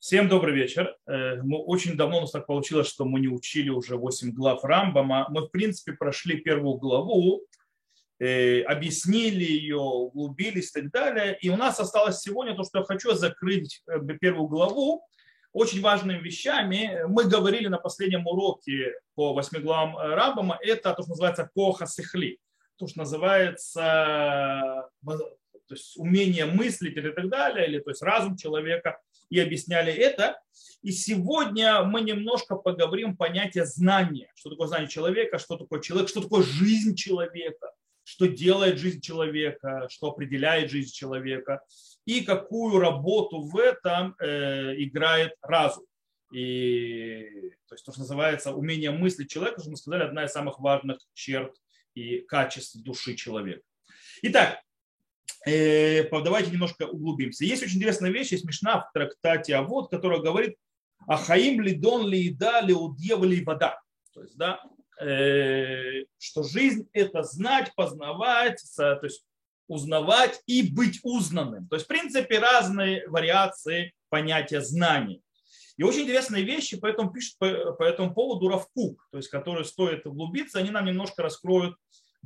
[0.00, 0.96] Всем добрый вечер.
[1.08, 4.62] Э, мы очень давно у нас так получилось, что мы не учили уже 8 глав
[4.62, 5.26] Рамбама.
[5.28, 7.42] Мы, в принципе, прошли первую главу,
[8.20, 11.36] э, объяснили ее, углубились и так далее.
[11.40, 15.04] И у нас осталось сегодня то, что я хочу закрыть э, первую главу
[15.52, 17.02] очень важными вещами.
[17.08, 20.60] Мы говорили на последнем уроке по 8 главам Рамбама.
[20.62, 22.38] Это то, что называется коха сихли.
[22.76, 24.88] То, что называется
[25.68, 28.98] то есть умение мыслить или так далее, или то есть разум человека,
[29.30, 30.40] и объясняли это.
[30.82, 34.30] И сегодня мы немножко поговорим понятие знания.
[34.36, 37.72] Что такое знание человека, что такое человек, что такое жизнь человека,
[38.04, 41.62] что делает жизнь человека, что определяет жизнь человека,
[42.06, 45.84] и какую работу в этом э, играет разум.
[46.32, 50.58] И то есть то, что называется умение мыслить человека, что мы сказали, одна из самых
[50.58, 51.54] важных черт
[51.94, 53.62] и качеств души человека.
[54.22, 54.62] Итак,
[55.44, 57.44] давайте немножко углубимся.
[57.44, 60.56] Есть очень интересная вещь, есть смешна в трактате а вот, которая говорит
[61.06, 63.80] Ахаим лидон лида лиудьева ли вода.
[64.12, 64.60] То есть, да,
[65.00, 69.24] э, что жизнь это знать, познавать, то есть
[69.68, 71.68] узнавать и быть узнанным.
[71.68, 75.22] То есть, в принципе, разные вариации понятия знаний.
[75.76, 80.06] И очень интересные вещи, поэтому пишут по, по этому поводу Равкук, то есть, которые стоит
[80.06, 81.76] углубиться, они нам немножко раскроют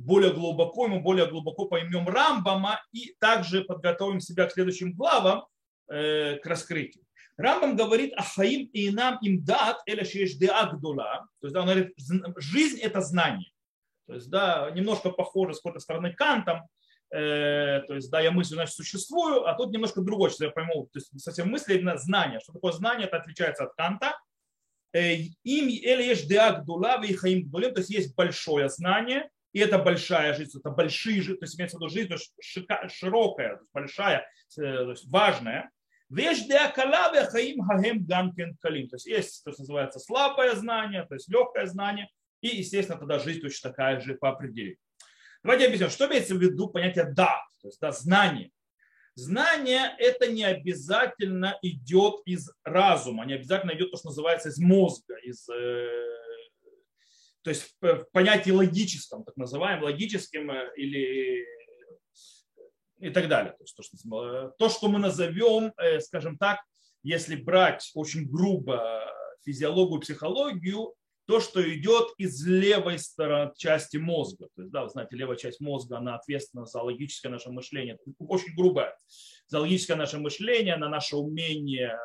[0.03, 5.45] более глубоко, мы более глубоко поймем Рамбама и также подготовим себя к следующим главам,
[5.89, 7.03] э, к раскрытию.
[7.37, 11.27] Рамбам говорит Ахаим и нам им дат эля деагдула.
[11.39, 11.93] То есть да, он говорит,
[12.37, 13.51] жизнь это знание.
[14.07, 16.61] То есть, да, немножко похоже с какой-то стороны Кантом,
[17.09, 20.89] э, то есть, да, я мыслю, значит, существую, а тут немножко другое, что я пойму,
[20.91, 22.39] то есть, совсем мысли именно знание.
[22.41, 24.17] Что такое знание, это отличается от Канта.
[24.93, 30.33] Э, им или еш деагдула, вы хаим то есть, есть большое знание, и это большая
[30.33, 34.89] жизнь, это большие жизни, то есть имеется в виду жизнь шика, широкая, большая, э, то
[34.89, 35.69] есть важная.
[36.09, 38.89] Вещь для калаве хаим хагем ганкен калим.
[38.89, 42.09] То есть есть то, что называется слабое знание, то есть легкое знание,
[42.41, 44.77] и, естественно, тогда жизнь точно такая же по определению.
[45.43, 48.51] Давайте объясним, что имеется в виду понятие да, то есть да, знание.
[49.15, 55.15] Знание это не обязательно идет из разума, не обязательно идет то, что называется из мозга,
[55.17, 56.22] из э,
[57.43, 61.45] то есть в понятии логическом, так называемом, логическим э, или
[62.99, 63.51] и так далее.
[63.51, 66.61] То, есть то, что, э, то, что мы назовем, э, скажем так,
[67.03, 69.05] если брать очень грубо
[69.43, 70.93] физиологию, психологию,
[71.25, 74.47] то, что идет из левой стороны части мозга.
[74.55, 77.97] То есть, да, вы знаете, левая часть мозга, она ответственна за логическое наше мышление.
[78.19, 78.95] Очень грубое.
[79.47, 81.97] За логическое наше мышление, на наше умение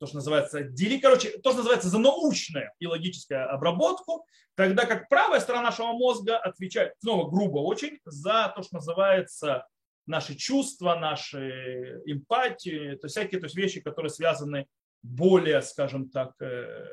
[0.00, 4.24] то, что называется, дели, короче, то, что называется за научную и логическую обработку,
[4.54, 9.66] тогда как правая сторона нашего мозга отвечает, снова грубо очень, за то, что называется
[10.06, 14.66] наши чувства, наши эмпатии, то всякие то есть вещи, которые связаны
[15.02, 16.86] более, скажем так, э,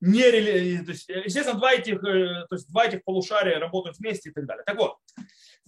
[0.00, 4.32] не, то есть, естественно, два этих, э, то есть два этих полушария работают вместе и
[4.32, 4.64] так далее.
[4.64, 4.96] Так вот,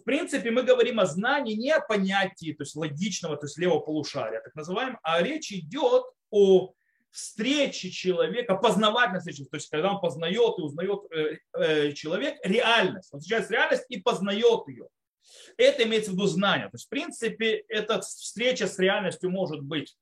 [0.07, 4.41] принципе, мы говорим о знании не о понятии, то есть логичного, то есть левого полушария,
[4.41, 6.73] так называем, а речь идет о
[7.11, 13.13] встрече человека, познавательной встрече, то есть когда он познает и узнает э, э, человек реальность,
[13.13, 14.89] он встречает реальность и познает ее.
[15.57, 16.69] Это имеется в виду знание.
[16.69, 19.97] То есть, в принципе, эта встреча с реальностью может быть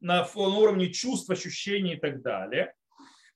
[0.00, 2.72] на уровне чувств, ощущений и так далее.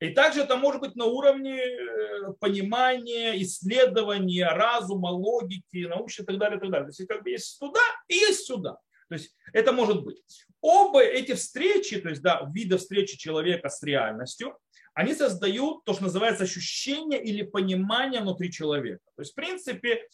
[0.05, 6.39] И также это может быть на уровне э, понимания, исследования, разума, логики, научки и так
[6.39, 6.59] далее.
[6.59, 6.87] И так далее.
[6.87, 8.79] То есть как бы есть туда и есть сюда.
[9.09, 10.23] То есть это может быть.
[10.61, 14.59] Оба эти встречи, то есть да, вида встречи человека с реальностью,
[14.95, 19.03] они создают то, что называется ощущение или понимание внутри человека.
[19.17, 20.07] То есть, в принципе,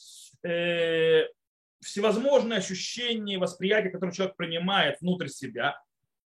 [0.43, 1.25] э,
[1.81, 5.81] всевозможные ощущения, восприятия, которые человек принимает внутрь себя,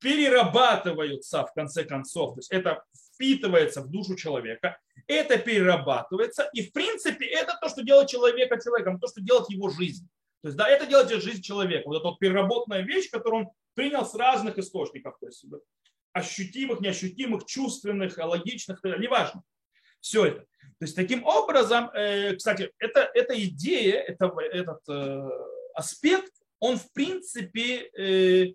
[0.00, 2.34] перерабатываются в конце концов.
[2.34, 2.82] То есть это
[3.20, 8.98] впитывается в душу человека, это перерабатывается, и в принципе это то, что делает человека человеком,
[8.98, 10.08] то, что делает его жизнь.
[10.42, 11.86] То есть, да, это делает жизнь человека.
[11.86, 15.44] Вот эта вот переработанная вещь, которую он принял с разных источников, то есть
[16.12, 19.42] ощутимых, неощутимых, чувственных, логичных, неважно.
[20.00, 20.40] Все это.
[20.78, 25.28] То есть таким образом, э, кстати, это, эта идея, это, этот э,
[25.74, 28.54] аспект, он в принципе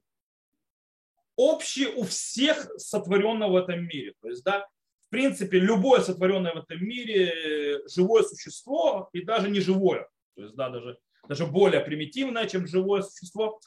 [1.37, 4.13] э, общий у всех сотворенного в этом мире.
[4.21, 4.67] То есть, да,
[5.07, 10.55] в принципе, любое сотворенное в этом мире живое существо и даже не живое, то есть,
[10.55, 10.97] да, даже,
[11.27, 13.59] даже более примитивное, чем живое существо,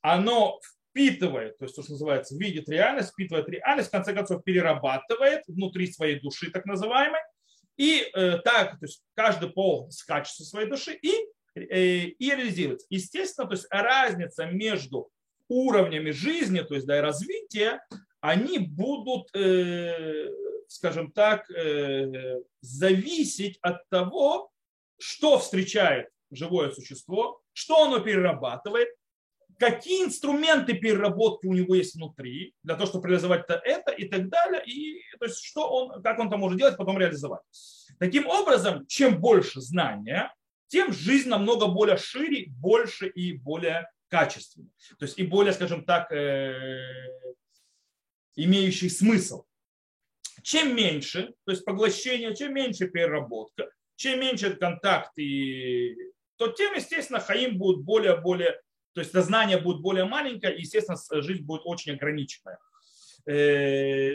[0.00, 0.60] оно
[0.90, 5.90] впитывает, то есть то, что называется, видит реальность, впитывает реальность, в конце концов перерабатывает внутри
[5.90, 7.20] своей души, так называемой,
[7.76, 11.12] и э, так, то есть каждый пол с качеством своей души и,
[11.56, 12.86] э, и реализируется.
[12.88, 15.10] Естественно, то есть разница между
[15.48, 17.80] уровнями жизни, то есть да, и развития,
[18.20, 20.30] они будут, э,
[20.68, 24.50] скажем так, э, зависеть от того,
[24.98, 28.88] что встречает живое существо, что оно перерабатывает,
[29.58, 34.62] какие инструменты переработки у него есть внутри, для того, чтобы реализовать это и так далее,
[34.66, 37.42] и то есть что он, как он это может делать, потом реализовать.
[37.98, 40.32] Таким образом, чем больше знания,
[40.68, 44.70] тем жизнь намного более шире, больше и более качественной.
[44.98, 46.78] То есть и более, скажем так, э,
[48.36, 49.44] имеющий смысл.
[50.42, 55.96] Чем меньше, то есть поглощение, чем меньше переработка, чем меньше контакт, и,
[56.36, 58.60] то тем, естественно, Хаим будет более-более
[58.94, 62.58] то есть знание будет более маленькое, и, естественно, жизнь будет очень ограниченная.
[63.26, 64.12] Э,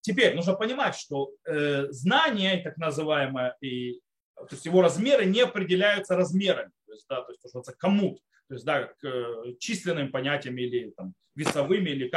[0.00, 4.00] теперь нужно понимать, что э, знание, так называемое, и,
[4.34, 8.18] то есть его размеры не определяются размерами, то есть, да, то есть, то, комут,
[8.50, 12.10] то есть да, к э, численным понятиям или там, весовыми, или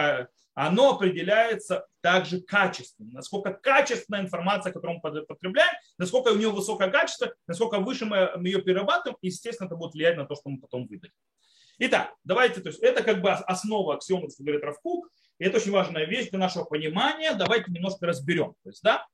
[0.55, 3.11] оно определяется также качественно.
[3.11, 8.63] Насколько качественная информация, которую мы потребляем, насколько у нее высокое качество, насколько выше мы ее
[8.63, 11.13] перерабатываем, естественно, это будет влиять на то, что мы потом выдадим.
[11.77, 15.07] Итак, давайте, то есть это как бы основа аксиомы, что говорит Равкук,
[15.37, 17.35] и это очень важная вещь для нашего понимания.
[17.35, 18.55] Давайте немножко разберем.
[18.63, 19.05] То есть, да,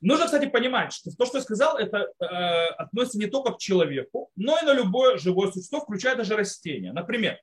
[0.00, 4.30] Нужно, кстати, понимать, что то, что я сказал, это э, относится не только к человеку,
[4.36, 6.92] но и на любое живое существо, включая даже растения.
[6.92, 7.40] Например,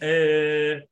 [0.00, 0.82] э,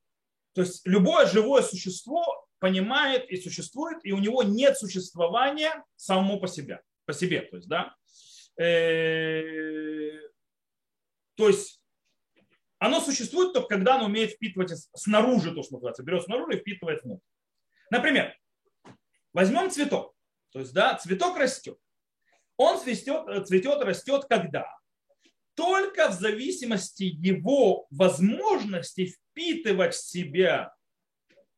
[0.55, 6.49] то есть любое живое существо понимает и существует, и у него нет существования само по
[6.49, 6.81] себе.
[7.05, 7.95] По себе то есть, да?
[8.59, 10.19] Э,
[11.37, 11.81] то есть
[12.79, 16.03] оно существует только когда оно умеет впитывать снаружи то, что называется.
[16.03, 17.25] Берет снаружи и впитывает внутрь.
[17.91, 18.37] Например,
[19.33, 20.16] возьмем цветок.
[20.57, 21.77] То есть, да, цветок растет.
[22.57, 24.67] Он цветет, цветет растет когда?
[25.55, 30.73] Только в зависимости его возможности впитывать в себя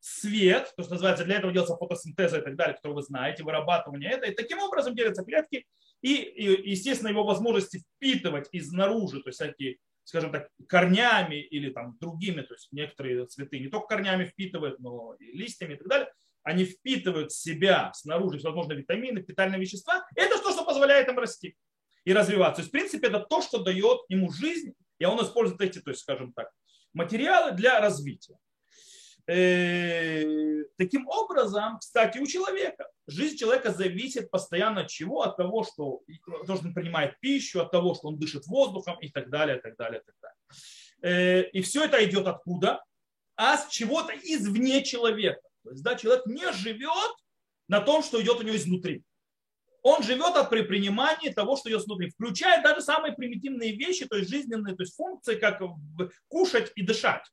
[0.00, 4.10] свет, то, что называется, для этого делается фотосинтез и так далее, который вы знаете, вырабатывание
[4.10, 5.64] это, и таким образом делятся клетки,
[6.02, 11.96] и, и естественно, его возможности впитывать изнаружи, то есть всякие, скажем так, корнями или там
[12.00, 16.12] другими, то есть некоторые цветы не только корнями впитывают, но и листьями и так далее,
[16.42, 21.56] они впитывают в себя снаружи всевозможные витамины, питательные вещества, это то, что позволяет им расти
[22.04, 22.56] и развиваться.
[22.56, 25.90] То есть, в принципе, это то, что дает ему жизнь, и он использует эти, то
[25.90, 26.50] есть, скажем так,
[26.92, 28.36] материалы для развития.
[29.26, 35.20] Э, таким образом, кстати, у человека, жизнь человека зависит постоянно от чего?
[35.20, 36.02] От того, что
[36.46, 39.60] то, что он принимает пищу, от того, что он дышит воздухом и так далее, и
[39.60, 40.38] так далее, и так далее.
[41.02, 42.82] Э, и все это идет откуда?
[43.36, 45.42] А с чего-то извне человека.
[45.68, 47.16] То есть, да, человек не живет
[47.68, 49.04] на том, что идет у него изнутри.
[49.82, 54.28] Он живет от предпринимания того, что идет снутри, включая даже самые примитивные вещи, то есть
[54.28, 55.62] жизненные то есть функции, как
[56.28, 57.24] кушать и дышать.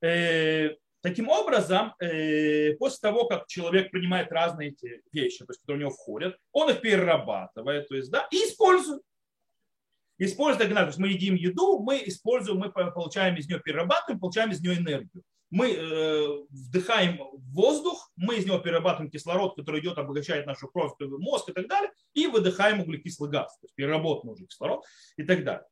[0.00, 0.70] Э,
[1.04, 5.80] Таким образом, э, после того, как человек принимает разные эти вещи, то есть, которые у
[5.80, 9.02] него входят, он их перерабатывает, то есть, да, и использует.
[10.16, 14.62] Использует, то есть мы едим еду, мы используем, мы получаем из нее, перерабатываем, получаем из
[14.62, 15.22] нее энергию.
[15.54, 17.20] Мы э, вдыхаем
[17.52, 21.92] воздух, мы из него перерабатываем кислород, который идет, обогащает нашу кровь, мозг и так далее,
[22.12, 24.84] и выдыхаем углекислый газ, то есть переработанный уже кислород
[25.16, 25.66] и так далее.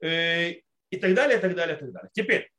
[0.00, 0.52] Э,
[0.90, 2.10] и так далее, и так далее, и так далее.
[2.14, 2.52] Теперь,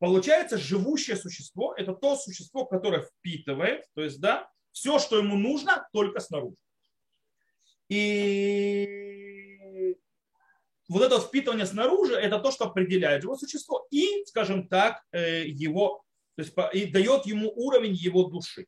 [0.00, 5.86] Получается, живущее существо– это то существо, которое впитывает, то есть, да, все, что ему нужно,
[5.92, 6.56] только снаружи.
[7.90, 9.29] И
[10.90, 16.02] вот это впитывание снаружи– это то, что определяет его существо и, скажем так, э, его,
[16.36, 18.66] то есть, и дает ему уровень его души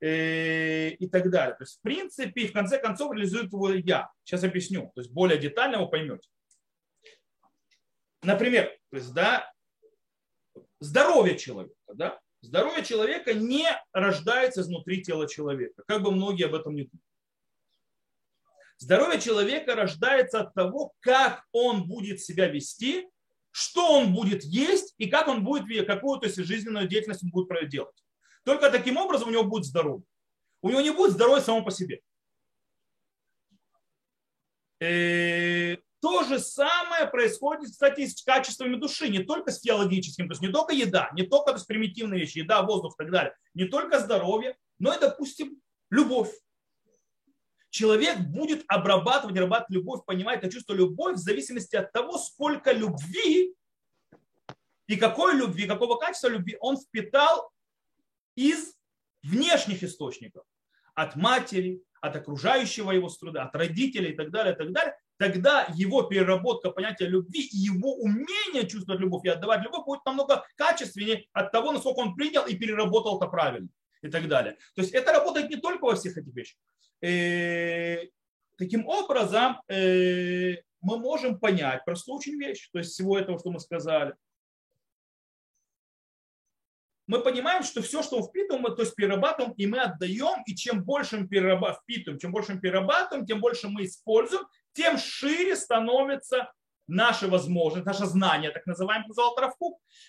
[0.00, 1.56] э, и так далее.
[1.56, 4.10] То есть, в принципе, в конце концов реализует его я.
[4.22, 4.92] Сейчас объясню.
[4.94, 6.28] То есть, более детально вы поймете.
[8.22, 9.50] Например, то есть, да,
[10.78, 11.74] здоровье человека.
[11.94, 12.20] Да?
[12.42, 17.09] Здоровье человека не рождается изнутри тела человека, как бы многие об этом не думают.
[18.80, 23.06] Здоровье человека рождается от того, как он будет себя вести,
[23.50, 27.68] что он будет есть и как он будет, какую то есть, жизненную деятельность он будет
[27.68, 27.94] делать.
[28.42, 30.02] Только таким образом у него будет здоровье.
[30.62, 32.00] У него не будет здоровья само по себе.
[34.80, 40.40] Э, то же самое происходит, кстати, с качествами души, не только с физиологическим, то есть
[40.40, 43.66] не только еда, не только то есть, примитивные вещи, еда, воздух и так далее, не
[43.66, 45.60] только здоровье, но и, допустим,
[45.90, 46.30] любовь.
[47.70, 53.54] Человек будет обрабатывать, обрабатывать любовь, понимать это чувство любовь в зависимости от того, сколько любви
[54.86, 57.52] и какой любви, какого качества любви он впитал
[58.34, 58.74] из
[59.22, 60.44] внешних источников.
[60.94, 65.66] От матери, от окружающего его струda, от родителей и так далее, и так далее тогда
[65.74, 71.26] его переработка понятия любви и его умение чувствовать любовь и отдавать любовь будет намного качественнее
[71.34, 73.68] от того, насколько он принял и переработал это правильно
[74.00, 74.56] и так далее.
[74.74, 76.58] То есть это работает не только во всех этих вещах.
[77.02, 78.06] Э,
[78.56, 83.60] таким образом, э, мы можем понять простую очень вещь, то есть всего этого, что мы
[83.60, 84.14] сказали.
[87.06, 90.54] Мы понимаем, что все, что мы впитываем, мы то есть перерабатываем, и мы отдаем, и
[90.54, 96.52] чем больше мы впитываем, чем больше мы перерабатываем, тем больше мы используем, тем шире становится
[96.86, 99.36] наши возможности, наше знание, так называемый называл.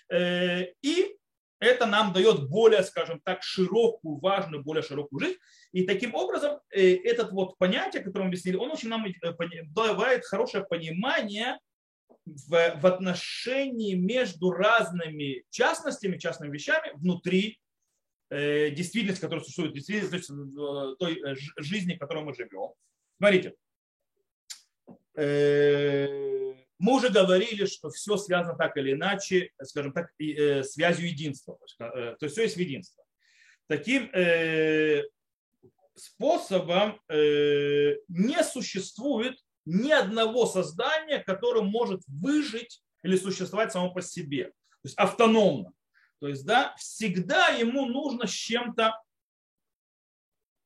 [0.09, 1.17] Э, и
[1.61, 5.37] это нам дает более, скажем так, широкую, важную, более широкую жизнь.
[5.71, 9.13] И таким образом э, этот вот понятие, которое мы объяснили, он очень нам э,
[9.67, 11.59] давает хорошее понимание
[12.25, 17.59] в, в отношении между разными частностями, частными вещами внутри
[18.31, 21.21] э, действительности, которая существует, действительности э, той
[21.57, 22.71] жизни, в которой мы живем.
[23.17, 23.53] Смотрите,
[25.15, 31.57] э, мы уже говорили, что все связано так или иначе, скажем так, э, связью единства.
[31.77, 33.03] То есть все есть в единство.
[33.67, 34.09] Таким
[35.95, 44.45] способом не существует ни одного создания, которое может выжить или существовать само по себе.
[44.45, 45.71] То есть автономно.
[46.19, 48.93] То есть, да, всегда ему нужно с чем-то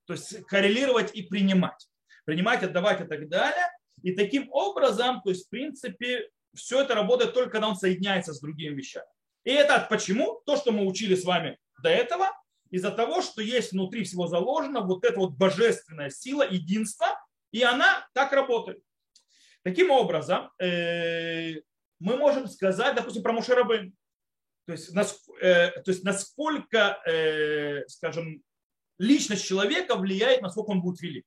[0.05, 1.89] то есть коррелировать и принимать.
[2.25, 3.67] Принимать, отдавать и так далее.
[4.05, 8.39] И таким образом, то есть, в принципе, все это работает только когда он соединяется с
[8.39, 9.07] другими вещами.
[9.43, 10.43] И это почему?
[10.45, 12.27] То, что мы учили с вами до этого,
[12.69, 17.07] из-за того, что есть внутри всего заложено вот эта вот божественная сила, единство,
[17.51, 18.79] и она так работает.
[19.63, 21.61] Таким образом, э,
[21.97, 23.91] мы можем сказать, допустим, про Мушерабын.
[24.67, 24.95] То есть,
[25.41, 28.43] э, то есть насколько, э, скажем,
[28.99, 31.25] личность человека влияет, насколько он будет велик.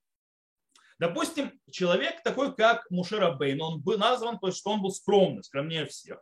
[0.99, 5.43] Допустим, человек такой, как Мушера Бейн, он был назван, то есть, что он был скромный,
[5.43, 6.19] скромнее всех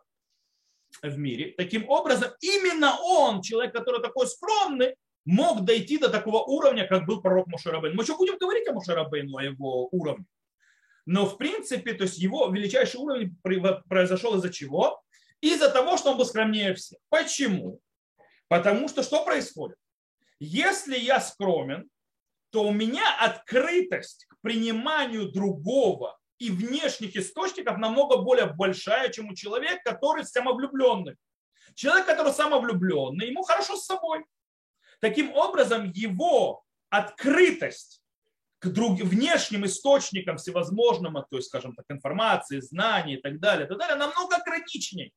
[1.01, 1.53] в мире.
[1.57, 7.21] Таким образом, именно он, человек, который такой скромный, мог дойти до такого уровня, как был
[7.21, 7.95] пророк Мушерабейн.
[7.95, 10.25] Мы еще будем говорить о Мушерабейну, о его уровне.
[11.05, 13.35] Но в принципе, то есть его величайший уровень
[13.89, 15.01] произошел из-за чего?
[15.41, 16.99] Из-за того, что он был скромнее всех.
[17.09, 17.79] Почему?
[18.47, 19.77] Потому что что происходит?
[20.39, 21.89] Если я скромен,
[22.57, 29.35] то у меня открытость к приниманию другого и внешних источников намного более большая, чем у
[29.35, 31.17] человека, который самовлюбленный.
[31.75, 34.25] Человек, который самовлюбленный, ему хорошо с собой.
[35.01, 38.01] Таким образом, его открытость
[38.57, 43.69] к друг, внешним источникам всевозможным, то есть, скажем так, информации, знаний и так далее, и
[43.69, 45.13] так далее, намного ограниченней.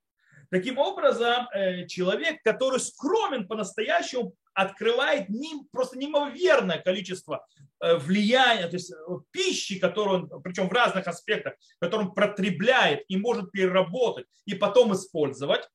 [0.50, 5.28] Таким образом, э, человек, который скромен по-настоящему, открывает
[5.70, 7.46] просто неимоверное количество
[7.80, 8.94] э, влияния, то есть э,
[9.30, 14.92] пищи, которую он, причем в разных аспектах, которую он протребляет и может переработать и потом
[14.92, 15.68] использовать.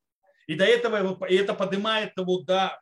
[0.47, 2.79] И до этого и это поднимает его до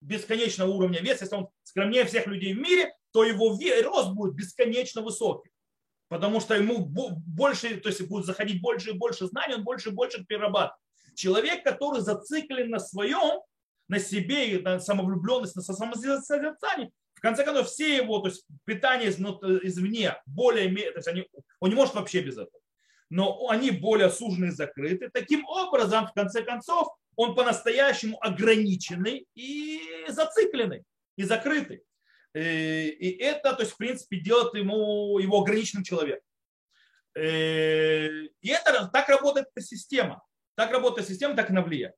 [0.00, 1.24] бесконечного уровня веса.
[1.24, 5.50] Если он скромнее всех людей в мире, то его рост будет бесконечно высокий.
[6.08, 9.92] Потому что ему больше, то есть будет заходить больше и больше знаний, он больше и
[9.92, 10.81] больше перерабатывает.
[11.14, 13.40] Человек, который зациклен на своем,
[13.88, 20.16] на себе, на самовлюбленности, на самосозерцании, в конце концов, все его, то есть питание извне,
[20.26, 21.28] более, то есть они,
[21.60, 22.60] он не может вообще без этого.
[23.10, 25.10] Но они более сужены и закрыты.
[25.12, 30.82] Таким образом, в конце концов, он по-настоящему ограниченный и зацикленный,
[31.16, 31.84] и закрытый.
[32.34, 36.24] Э, и это, то есть, в принципе, делает ему, его ограниченным человеком.
[37.14, 38.08] Э,
[38.40, 40.22] и это так работает эта система.
[40.54, 41.94] Так работает система, так она влияет.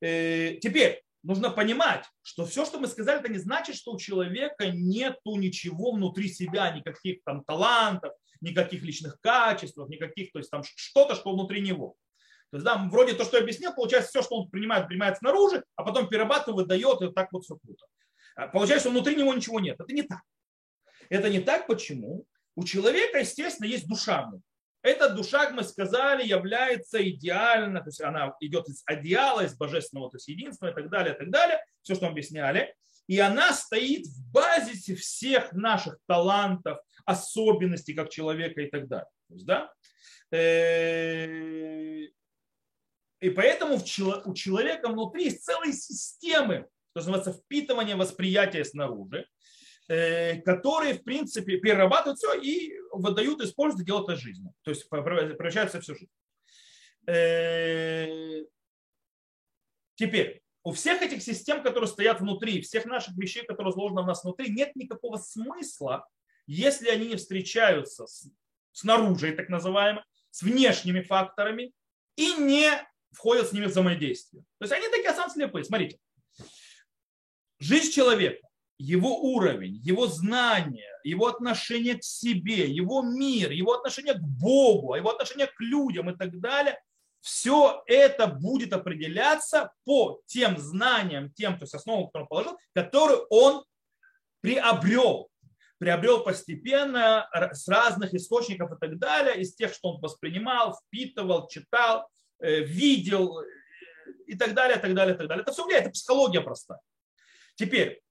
[0.00, 4.70] Э, теперь нужно понимать, что все, что мы сказали, это не значит, что у человека
[4.70, 11.14] нету ничего внутри себя, никаких там талантов, никаких личных качеств, никаких, то есть там что-то,
[11.14, 11.96] что внутри него.
[12.50, 15.62] То есть, да, вроде то, что я объяснил, получается, все, что он принимает, принимает снаружи,
[15.76, 17.86] а потом перерабатывает, дает, и так вот все круто.
[18.34, 19.78] А получается, что внутри него ничего нет.
[19.78, 20.22] Это не так.
[21.08, 21.66] Это не так.
[21.66, 22.24] Почему?
[22.56, 24.30] У человека, естественно, есть душа.
[24.82, 30.10] Эта душа, как мы сказали, является идеально, то есть она идет из идеала, из божественного,
[30.10, 32.74] то есть единства и так далее, и так далее, все, что мы объясняли.
[33.06, 39.10] И она стоит в базисе всех наших талантов, особенностей как человека и так далее.
[39.28, 39.72] То есть, да?
[40.30, 41.26] Э,
[43.20, 49.26] и поэтому у человека внутри есть целые системы что называется впитывание восприятия снаружи,
[50.44, 54.52] которые, в принципе, перерабатывают все и выдают, используют, делают это жизнью.
[54.62, 56.10] То есть превращаются всю жизнь.
[57.06, 58.44] Э,
[59.96, 64.22] теперь, у всех этих систем, которые стоят внутри, всех наших вещей, которые сложены у нас
[64.22, 66.06] внутри, нет никакого смысла,
[66.46, 68.30] если они не встречаются с
[68.72, 71.72] снаружи, так называемые, с внешними факторами
[72.16, 72.70] и не
[73.12, 74.44] входят с ними в взаимодействие.
[74.58, 75.64] То есть они такие сам слепые.
[75.64, 75.98] Смотрите.
[77.58, 78.46] Жизнь человека,
[78.80, 85.10] его уровень, его знания, его отношение к себе, его мир, его отношение к Богу, его
[85.10, 86.80] отношение к людям и так далее,
[87.20, 93.20] все это будет определяться по тем знаниям, тем, то есть основам, которые он положил, которые
[93.28, 93.64] он
[94.40, 95.28] приобрел.
[95.76, 102.08] Приобрел постепенно с разных источников и так далее, из тех, что он воспринимал, впитывал, читал,
[102.38, 103.44] э, видел э,
[104.26, 105.42] и так далее, и так далее, и так далее.
[105.42, 106.80] Это все влияет, это психология простая.
[107.56, 108.02] Теперь,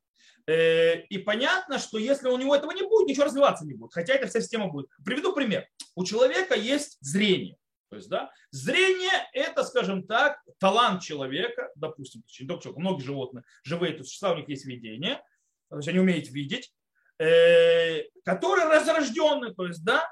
[0.50, 4.28] и понятно, что если у него этого не будет, ничего развиваться не будет, хотя эта
[4.28, 4.88] вся система будет.
[5.04, 5.68] Приведу пример.
[5.96, 7.58] У человека есть зрение.
[7.90, 13.44] То есть, да, зрение– это, скажем так, талант человека, допустим, не только человека, многие животные,
[13.64, 15.24] живые существа, у них есть видение,
[15.70, 16.72] то есть они умеют видеть,
[17.18, 20.08] э, который разрожденный, то есть, да,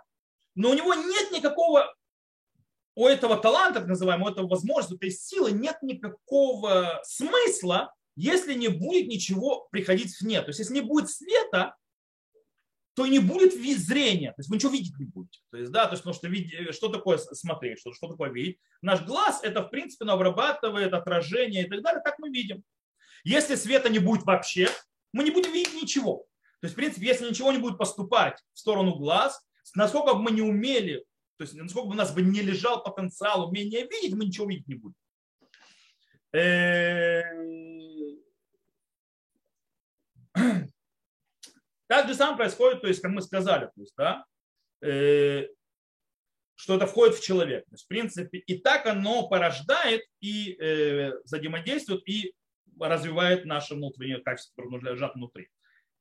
[0.55, 1.93] но у него нет никакого,
[2.95, 8.55] у этого таланта, так называемого, у этого возможности, у этой силы нет никакого смысла, если
[8.55, 10.41] не будет ничего приходить вне.
[10.41, 11.75] То есть, если не будет света,
[12.95, 15.39] то не будет зрения, то есть вы ничего видеть не будете.
[15.51, 18.57] То есть, да, то есть, потому что видеть, что такое смотреть, что, что такое видеть.
[18.81, 22.63] Наш глаз это, в принципе, обрабатывает отражение и так далее, так мы видим.
[23.23, 24.67] Если света не будет вообще,
[25.13, 26.25] мы не будем видеть ничего.
[26.59, 29.39] То есть, в принципе, если ничего не будет поступать в сторону глаз,
[29.75, 31.05] насколько бы мы не умели,
[31.37, 34.67] то есть, насколько бы у нас бы не лежал потенциал умения видеть, мы ничего видеть
[34.67, 34.95] не будем.
[36.33, 37.21] Э,
[41.87, 44.25] так же самое происходит, то есть, как мы сказали, то есть, да,
[44.81, 45.47] э,
[46.55, 47.65] что это входит в человека.
[47.69, 52.33] То есть, в принципе, и так оно порождает и э, взаимодействует, и
[52.79, 55.45] развивает наше внутреннее качество, которое лежат внутри.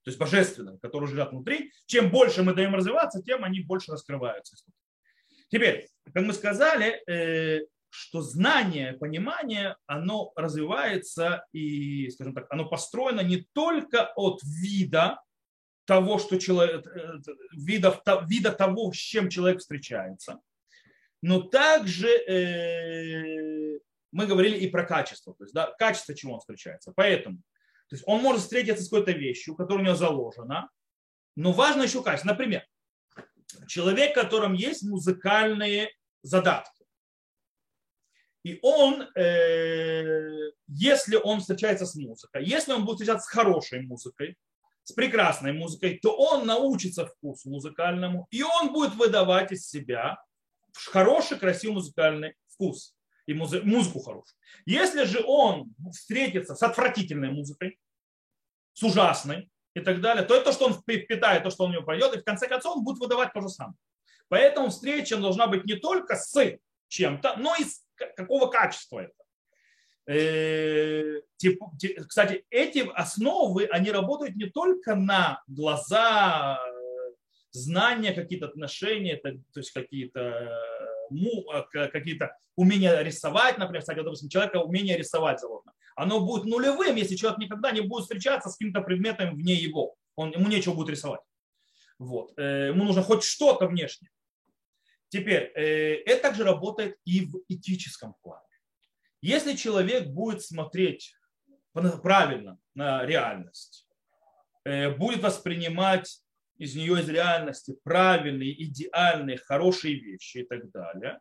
[0.02, 1.72] То есть божественное, которое лежат внутри.
[1.86, 4.56] Чем больше мы даем развиваться, тем они больше раскрываются.
[5.48, 13.20] Теперь, как мы сказали, э, что знание, понимание, оно развивается и, скажем так, оно построено
[13.20, 15.20] не только от вида
[15.86, 17.20] того, что человек, э,
[17.52, 20.40] вида, вида того, с чем человек встречается,
[21.22, 23.78] но также э,
[24.12, 26.92] мы говорили и про качество, то есть да, качество, чего он встречается.
[26.94, 27.38] Поэтому
[27.88, 30.68] то есть он может встретиться с какой-то вещью, которая у него заложена,
[31.36, 32.30] но важно еще качество.
[32.30, 32.66] Например,
[33.68, 35.90] человек, в котором есть музыкальные
[36.22, 36.84] задатки.
[38.42, 44.36] И он, э, если он встречается с музыкой, если он будет встречаться с хорошей музыкой,
[44.86, 50.22] с прекрасной музыкой, то он научится вкусу музыкальному, и он будет выдавать из себя
[50.72, 52.94] хороший, красивый музыкальный вкус
[53.26, 54.36] и музыку хорошую.
[54.64, 57.80] Если же он встретится с отвратительной музыкой,
[58.74, 61.72] с ужасной и так далее, то это то, что он впитает, то, что он у
[61.72, 63.76] него пройдет, и в конце концов он будет выдавать то же самое.
[64.28, 66.32] Поэтому встреча должна быть не только с
[66.86, 69.15] чем-то, но и с какого качества это.
[70.06, 71.20] Э,
[72.08, 76.58] кстати, эти основы, они работают не только на глаза,
[77.56, 80.52] знания, какие-то отношения, то есть какие-то
[81.92, 85.72] какие-то умения рисовать, например, кстати, допустим, человека умение рисовать заложено.
[85.94, 89.94] Оно будет нулевым, если человек никогда не будет встречаться с каким-то предметом вне его.
[90.16, 91.20] Он, ему нечего будет рисовать.
[91.98, 92.32] Вот.
[92.36, 94.10] Э, ему нужно хоть что-то внешнее.
[95.08, 98.45] Теперь, э, это также работает и в этическом плане.
[99.26, 101.12] Если человек будет смотреть
[101.72, 103.88] правильно на реальность,
[104.64, 106.22] э, будет воспринимать
[106.58, 111.18] из нее, из реальности правильные, идеальные, хорошие вещи и так далее,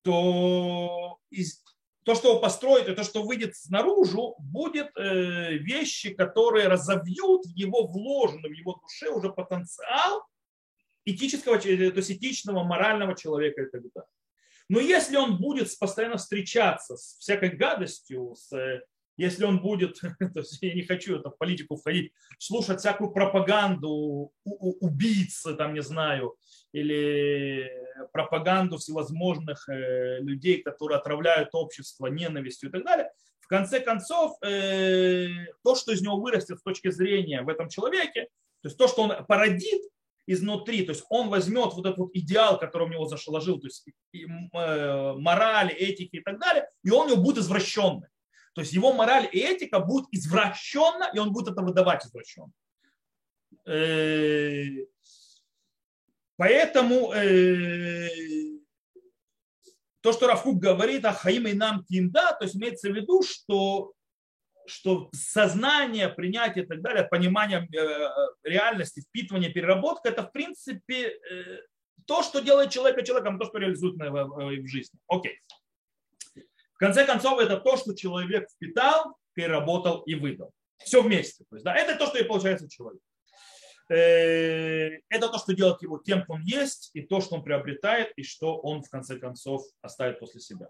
[0.00, 1.62] то из,
[2.02, 7.88] то, что он построит, и то, что выйдет снаружи, будет э, вещи, которые разовьют его
[7.88, 10.24] вложенный, в его душе уже потенциал
[11.04, 14.08] этического, то есть этичного, морального человека и так далее.
[14.68, 18.52] Но если он будет постоянно встречаться с всякой гадостью, с
[19.16, 24.32] если он будет, то есть я не хочу это в политику входить, слушать всякую пропаганду
[24.44, 26.36] убийц, там, не знаю,
[26.72, 27.70] или
[28.12, 35.28] пропаганду всевозможных э, людей, которые отравляют общество ненавистью и так далее, в конце концов, э,
[35.62, 38.28] то, что из него вырастет с точки зрения в этом человеке,
[38.62, 39.82] то есть то, что он породит
[40.26, 43.86] изнутри, то есть он возьмет вот этот вот идеал, который у него заложил, то есть
[44.14, 44.26] э,
[45.14, 48.08] мораль, этики и так далее, и он у него будет извращенный.
[48.54, 52.52] То есть его мораль и этика будут извращенно, и он будет это выдавать извращенно.
[53.66, 54.64] Э,
[56.36, 58.08] поэтому э,
[60.02, 63.92] то, что Рафук говорит о Хаим и нам Кинда, то есть имеется в виду, что,
[64.66, 68.08] что сознание, принятие и так далее, понимание э,
[68.42, 71.18] реальности, впитывание, переработка, это в принципе
[72.06, 74.98] то, что делает человека человеком, то, что реализует в жизни.
[75.06, 75.38] Окей.
[76.74, 80.52] В конце концов, это то, что человек впитал, переработал и выдал.
[80.78, 81.44] Все вместе.
[81.48, 83.00] То есть, да, это то, что и получается человек.
[83.88, 88.12] Э, это то, что делает его тем, кто он есть, и то, что он приобретает,
[88.16, 90.68] и что он в конце концов оставит после себя.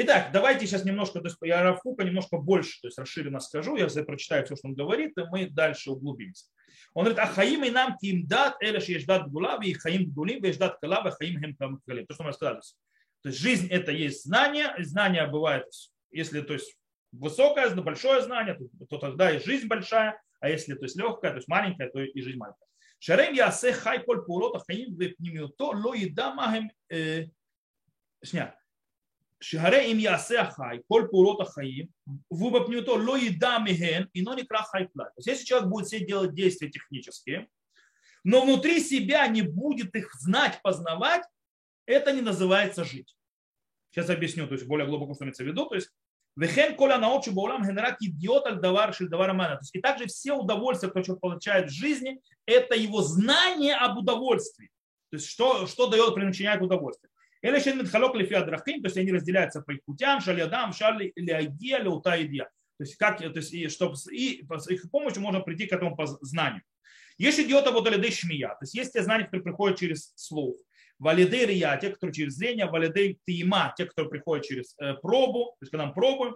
[0.00, 3.88] Итак, давайте сейчас немножко, то есть я Равкука немножко больше, то есть расширенно скажу, я
[4.04, 6.46] прочитаю все, что он говорит, и мы дальше углубимся.
[6.94, 10.78] Он говорит, а хаим и нам ким дат, элеш еждат гулави, и хаим гулим, еждат
[10.78, 12.06] калава, хаим хем там калим.
[12.06, 12.60] То, что мы рассказали.
[13.22, 15.64] То есть жизнь это есть знание, знание бывает,
[16.12, 16.76] если то есть
[17.10, 21.38] высокое, большое знание, то, то тогда и жизнь большая, а если то есть легкая, то
[21.38, 22.68] есть маленькая, то и жизнь маленькая.
[23.00, 26.70] Шарем я се хай коль пулота хаим вепнимиуто ло едамахем...
[26.88, 27.24] Э,
[29.41, 31.85] שהרי אם יעשה החי כל פעולות החיים
[32.31, 35.05] והוא בפניותו לא ידע מהן, אינו נקרא חי כלל.
[35.05, 37.47] То есть если человек будет все делать действия технические,
[38.23, 41.23] но внутри себя не будет их знать, познавать,
[41.85, 43.15] это не называется жить.
[43.91, 45.65] Сейчас объясню, то есть более глубоко, что имеется в виду.
[45.65, 45.89] То есть
[46.35, 50.33] Вехен коля наот шибаулам генерак идиот аль давар шиль давар То есть и также все
[50.33, 54.69] удовольствия, которые человек получает в жизни, это его знание об удовольствии.
[55.11, 57.11] То есть что, что дает, причиняет удовольствие.
[57.11, 61.30] Или еще халок лифи адрахим, то есть они разделяются по их путям, шалядам, шали или
[61.30, 62.44] айдия, леута идия.
[62.78, 65.96] То есть, как, то есть и, чтобы, и с их помощью можно прийти к этому
[66.20, 66.62] знанию.
[67.16, 70.56] Есть идиот вот алидей шмия, то есть есть те знания, которые приходят через слух.
[71.00, 75.62] Валидей рия, те, которые через зрение, валидей тима, те, которые приходят через э, пробу, то
[75.62, 76.34] есть когда мы пробуем,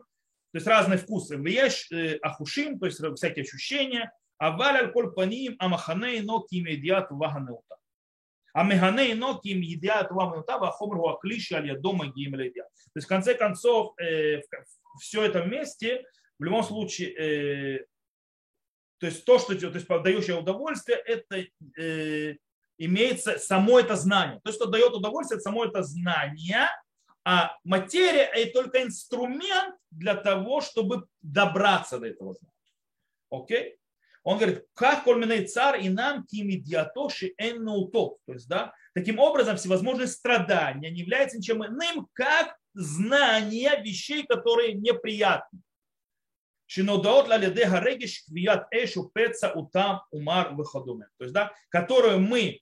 [0.53, 1.37] то есть разные вкусы.
[1.37, 4.13] Веш э, ахушим, то есть всякие ощущения.
[4.39, 7.77] А валяль коль паним амаханей но кимедиат ваганеута.
[8.53, 12.65] А меганей но ким едят ваганеута вахомр хуаклиши аль ядома гимледия.
[12.65, 14.41] То есть в конце концов э,
[15.01, 16.05] все это вместе
[16.39, 17.87] в любом случае
[18.99, 21.45] то есть то, что то есть, дающее удовольствие, это
[22.79, 24.41] имеется само это знание.
[24.45, 26.69] То, что дает удовольствие, это само это знание,
[27.25, 32.55] а материя– это только инструмент для того, чтобы добраться до этого знания.
[33.31, 33.77] Окей?
[34.25, 38.17] Он говорит, как кольминей царь и нам кимидиатоши эннуто.
[38.27, 44.75] То есть, да, таким образом, всевозможные страдания не являются ничем иным, как знание вещей, которые
[44.75, 45.61] неприятны.
[46.67, 51.09] Шинодаот лалиде гарегиш квият эшу пеца утам умар выходуме.
[51.19, 52.61] То есть, да, которую мы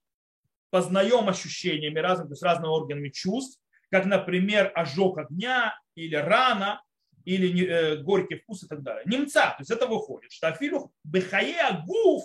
[0.70, 6.82] познаем ощущениями разными, то есть разными органами чувств, как, например, ожог огня или рана,
[7.24, 9.04] или э, горький вкус и так далее.
[9.06, 12.24] Немца, то есть это выходит, что афилю бехае гуф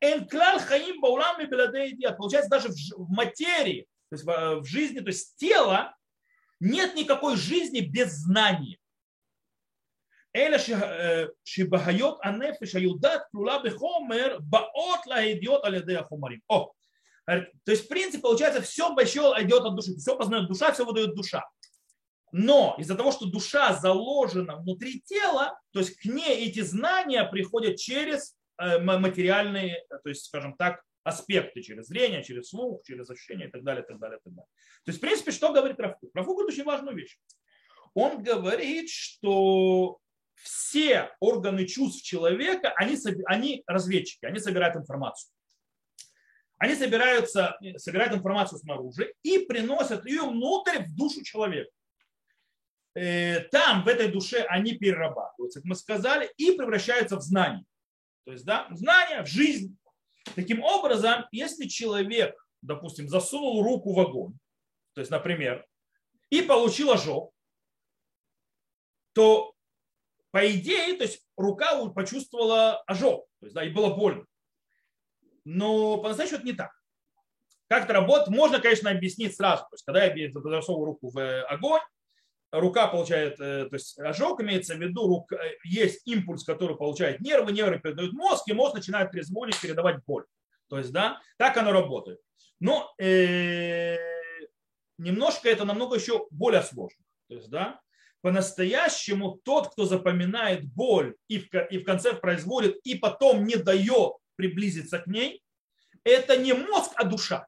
[0.00, 1.46] энклал хаим баулам и.
[1.46, 5.94] Получается, даже в, в материи, то есть в, в жизни, то есть тело,
[6.58, 8.78] нет никакой жизни без знания.
[10.32, 16.40] Эля э, шибахайот анефиш аюдат крула бехомер баот лаидиот алядея хумарим.
[16.46, 16.72] О,
[17.26, 19.96] э, то есть, в принципе, получается, все большое идет от души.
[19.96, 21.44] Все познает душа, все выдает душа.
[22.32, 27.76] Но из-за того, что душа заложена внутри тела, то есть к ней эти знания приходят
[27.76, 33.50] через э, материальные, то есть, скажем так, аспекты, через зрение, через слух, через ощущения и
[33.50, 34.48] так далее, и так далее, и так далее.
[34.84, 36.10] То есть, в принципе, что говорит Рафу?
[36.14, 37.18] Рафу говорит очень важную вещь.
[37.94, 39.98] Он говорит, что
[40.34, 45.32] все органы чувств человека, они, они разведчики, они собирают информацию.
[46.58, 51.70] Они собираются, собирают информацию снаружи и приносят ее внутрь в душу человека.
[52.94, 57.64] Э, там, в этой душе, они перерабатываются, как мы сказали, и превращаются в знание.
[58.24, 59.76] То есть, да, знание в жизнь.
[60.34, 64.34] Таким образом, если человек, допустим, засунул руку в огонь,
[64.94, 65.66] то есть, например,
[66.30, 67.32] и получил ожог,
[69.12, 69.54] то
[70.30, 74.26] по идее, то есть рука почувствовала ожог, то есть, да, и было больно
[75.44, 76.70] но по-настоящему это не так.
[77.68, 79.62] Как это работает, можно, конечно, объяснить сразу.
[79.64, 81.80] То есть, когда я засовываю руку в э, огонь,
[82.52, 87.20] рука получает, э, то есть ожог имеется в виду, рука, э, есть импульс, который получает
[87.20, 90.24] нервы, нервы передают мозг, и мозг начинает трезвонить, передавать боль.
[90.68, 92.20] То есть, да, так оно работает.
[92.58, 93.96] Но э,
[94.98, 97.04] немножко это намного еще более сложно.
[97.28, 97.80] То есть, да,
[98.20, 104.14] по-настоящему тот, кто запоминает боль и в, и в конце производит, и потом не дает
[104.36, 105.42] приблизиться к ней,
[106.04, 107.46] это не мозг, а душа.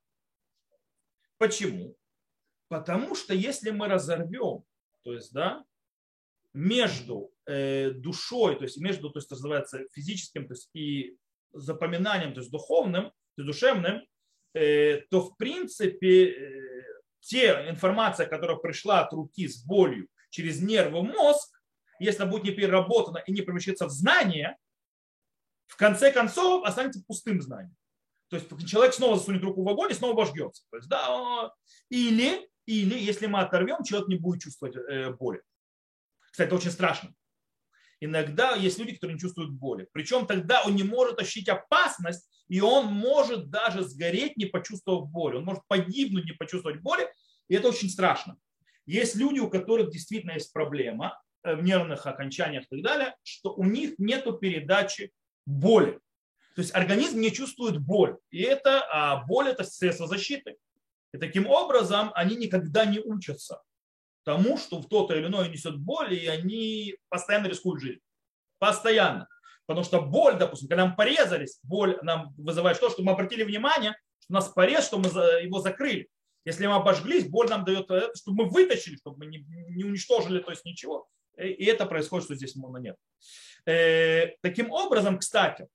[1.38, 1.96] Почему?
[2.68, 4.64] Потому что если мы разорвем,
[5.02, 5.64] то есть, да,
[6.52, 11.16] между э, душой, то есть между, то есть, называется физическим, то есть и
[11.52, 14.06] запоминанием, то есть духовным, то есть душевным,
[14.54, 16.84] э, то в принципе э,
[17.20, 21.62] те информация, которая пришла от руки с болью через нервы мозг,
[22.00, 24.56] если она будет не переработана и не превращается в знание,
[25.66, 27.76] в конце концов останется пустым знанием.
[28.28, 30.64] То есть человек снова засунет руку в огонь и снова обожгется.
[30.70, 31.52] То есть, да,
[31.90, 35.42] или, или если мы оторвем, человек не будет чувствовать э, боли.
[36.30, 37.14] Кстати, это очень страшно.
[38.00, 39.88] Иногда есть люди, которые не чувствуют боли.
[39.92, 45.36] Причем тогда он не может ощутить опасность, и он может даже сгореть, не почувствовав боли.
[45.36, 47.08] Он может погибнуть, не почувствовать боли,
[47.48, 48.36] и это очень страшно.
[48.86, 53.54] Есть люди, у которых действительно есть проблема э, в нервных окончаниях и так далее, что
[53.54, 55.12] у них нет передачи
[55.46, 56.00] боли.
[56.54, 58.18] То есть организм не чувствует боль.
[58.30, 60.56] И это, а боль это средство защиты.
[61.12, 63.62] И таким образом они никогда не учатся
[64.24, 68.00] тому, что в то-то или иное несет боль, и они постоянно рискуют жизнь.
[68.58, 69.28] Постоянно.
[69.66, 73.96] Потому что боль, допустим, когда мы порезались, боль нам вызывает то, что мы обратили внимание,
[74.20, 76.08] что нас порез, что мы его закрыли.
[76.44, 80.50] Если мы обожглись, боль нам дает, чтобы мы вытащили, чтобы мы не, не уничтожили, то
[80.50, 81.08] есть ничего.
[81.36, 82.96] И это происходит, что здесь мона нет.
[83.64, 85.68] Э, таким образом, кстати,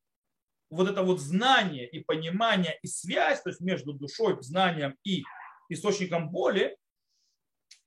[0.69, 5.23] вот это вот знание и понимание и связь, то есть между душой, знанием и
[5.69, 6.77] источником боли,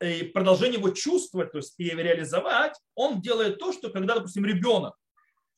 [0.00, 4.94] и продолжение его чувствовать, то есть и реализовать, он делает то, что когда, допустим, ребенок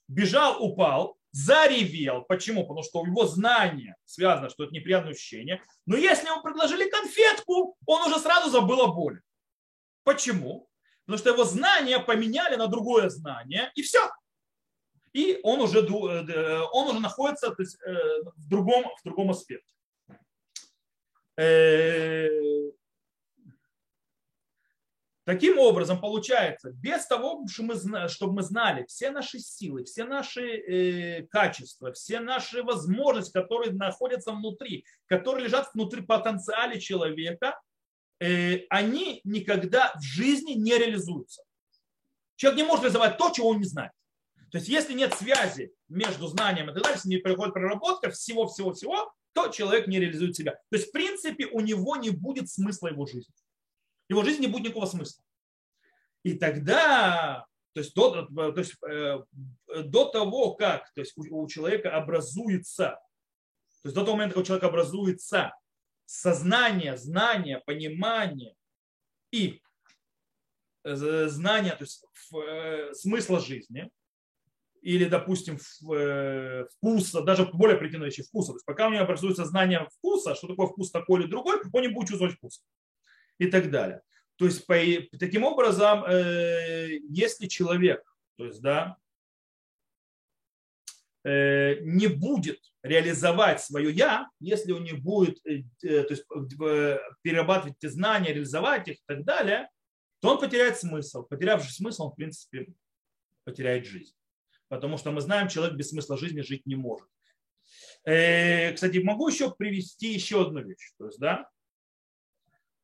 [0.09, 2.23] бежал, упал, заревел.
[2.23, 2.63] Почему?
[2.63, 5.63] Потому что у его знание связано, что это неприятное ощущение.
[5.87, 9.21] Но если ему предложили конфетку, он уже сразу забыл о боли.
[10.05, 10.69] Почему?
[11.07, 14.11] Потому что его знания поменяли на другое знание, и все.
[15.13, 17.93] И он уже, э, он уже находится то есть, э,
[18.37, 19.75] в, другом, в другом аспекте.
[21.37, 22.29] Э,
[25.25, 31.93] Таким образом, получается, без того, чтобы мы знали все наши силы, все наши э, качества,
[31.93, 37.61] все наши возможности, которые находятся внутри, которые лежат внутри потенциале человека,
[38.19, 41.45] э, они никогда в жизни не реализуются.
[42.35, 43.93] Человек не может реализовать то, чего он не знает.
[44.53, 49.13] То есть, если нет связи между знанием и так далее, если не происходит проработка всего-всего-всего,
[49.33, 50.53] то человек не реализует себя.
[50.53, 53.35] То есть, в принципе, у него не будет смысла его жизни
[54.13, 55.25] его жизни не будет никакого смысла.
[56.23, 59.23] И тогда, то есть до, то есть, э,
[59.85, 63.01] до того, как то есть у, у человека образуется,
[63.83, 65.53] то есть до того момента, как у человека образуется
[66.05, 68.55] сознание, знание, понимание
[69.33, 69.61] и
[70.85, 73.91] э, знание, то есть э, смысла жизни,
[74.83, 78.49] или, допустим, вкуса, даже более претендующий вкуса.
[78.49, 81.83] То есть пока у него образуется знание вкуса, что такое вкус такой или другой, он
[81.83, 82.63] не будет чувствовать вкус
[83.39, 84.03] и так далее.
[84.37, 84.75] То есть по,
[85.19, 88.03] таким образом, э, если человек,
[88.37, 88.97] то есть, да,
[91.25, 96.27] э, не будет реализовать свое я, если он не будет э, то есть,
[97.23, 99.69] перерабатывать эти знания, реализовать их и так далее,
[100.21, 101.23] то он потеряет смысл.
[101.23, 102.67] Потерявший смысл, он, в принципе,
[103.45, 104.15] потеряет жизнь.
[104.73, 107.07] Потому что мы знаем, человек без смысла жизни жить не может.
[108.05, 110.95] Кстати, могу еще привести еще одну вещь.
[110.97, 111.47] То есть, да,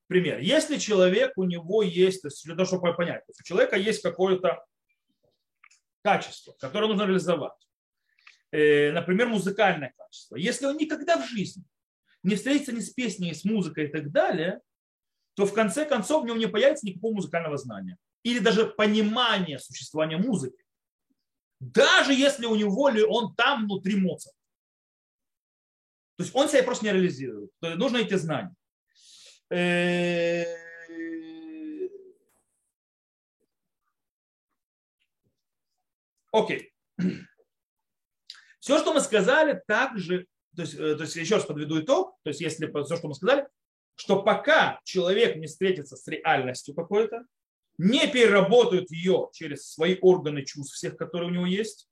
[0.07, 0.38] пример.
[0.40, 3.77] Если человек, у него есть, то есть для того, чтобы понять, то есть у человека
[3.77, 4.62] есть какое-то
[6.05, 7.66] качество, которое нужно реализовать.
[8.53, 10.37] Э, например, музыкальное качество.
[10.37, 11.64] Если он никогда в жизни
[12.22, 14.61] не встретится ни с песней, ни с музыкой и так далее,
[15.33, 17.96] то в конце концов у него не появится никакого музыкального знания.
[18.24, 20.62] Или даже понимания существования музыки.
[21.61, 24.35] Даже если у него ли он там внутри Моцарт.
[26.16, 27.51] То есть он себя просто не реализирует.
[27.61, 28.55] То есть нужно эти знания.
[36.33, 36.73] Окей.
[38.61, 42.29] Все, что мы сказали, также, то есть, э, то есть еще раз подведу итог, то
[42.29, 43.49] есть если все, что мы сказали,
[43.94, 47.25] что пока человек не встретится с реальностью какой-то,
[47.79, 51.88] не переработают ее через свои органы чувств, всех, которые у него есть,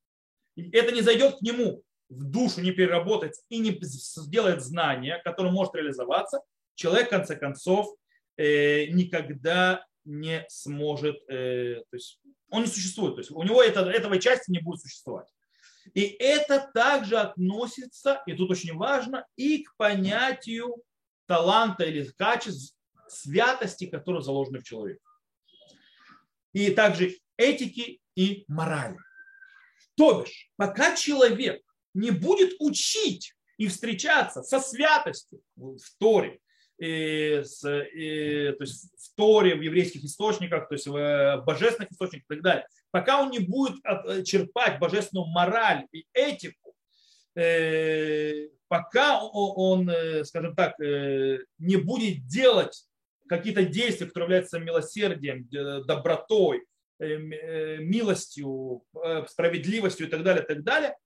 [0.57, 5.75] это не зайдет к нему в душу, не переработать и не сделает знание, которое может
[5.75, 6.41] реализоваться,
[6.75, 7.95] человек, в конце концов,
[8.37, 12.21] э, никогда не сможет, э, то есть
[12.51, 15.29] он не существует, то есть у него это, этого части не будет существовать.
[15.95, 20.77] И это также относится, и тут очень важно, и к понятию
[21.27, 22.77] таланта или качеств
[23.09, 25.01] святости, которые заложены в человеке.
[26.57, 28.97] И также этики и морали.
[29.95, 31.61] То бишь, пока человек
[31.93, 36.41] не будет учить и встречаться со святостью в Торе,
[36.79, 42.25] и с, и, то есть в Торе, в еврейских источниках, то есть в божественных источниках
[42.25, 42.67] и так далее.
[42.91, 43.77] Пока он не будет
[44.25, 46.75] черпать божественную мораль и этику,
[47.35, 52.87] э, пока он, э, скажем так, э, не будет делать
[53.29, 55.49] какие-то действия, которые являются милосердием,
[55.85, 56.65] добротой,
[56.99, 58.83] милостью,
[59.29, 60.97] справедливостью и так далее, и так далее,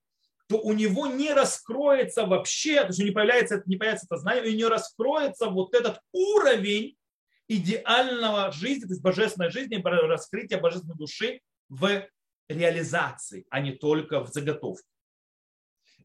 [0.48, 4.56] то у него не раскроется вообще, то есть не появляется, не появится это знание, и
[4.56, 6.96] не раскроется вот этот уровень
[7.46, 12.06] идеального жизни, то есть божественной жизни, раскрытия божественной души в
[12.48, 14.86] реализации, а не только в заготовке.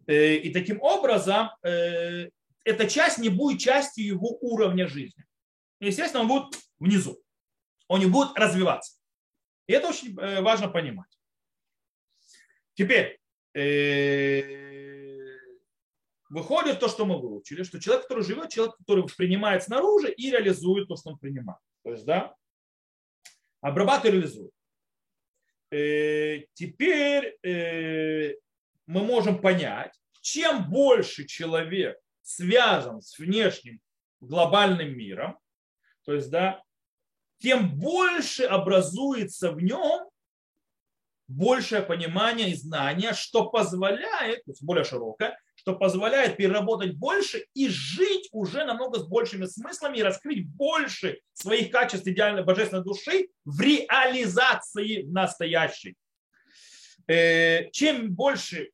[0.07, 2.29] Э, и таким образом э,
[2.63, 5.23] эта часть не будет частью его уровня жизни.
[5.79, 7.21] Естественно, он будет внизу.
[7.87, 8.97] Он не будет развиваться.
[9.67, 11.09] И это очень э, важно понимать.
[12.73, 13.19] Теперь,
[16.29, 20.89] выходит то, что мы выучили, что человек, который живет, человек, который принимает снаружи и реализует
[20.89, 21.61] то, что он принимает.
[21.83, 22.35] То есть, да,
[23.61, 24.51] обрабатывает и реализует.
[26.53, 27.37] Теперь
[28.85, 33.79] мы можем понять, чем больше человек связан с внешним
[34.19, 35.39] глобальным миром,
[36.05, 36.61] то есть, да,
[37.39, 40.09] тем больше образуется в нем
[41.27, 47.67] большее понимание и знание, что позволяет, то есть более широкое, что позволяет переработать больше и
[47.67, 53.59] жить уже намного с большими смыслами и раскрыть больше своих качеств идеальной божественной души в
[53.59, 55.95] реализации настоящей.
[57.07, 58.69] Э, чем больше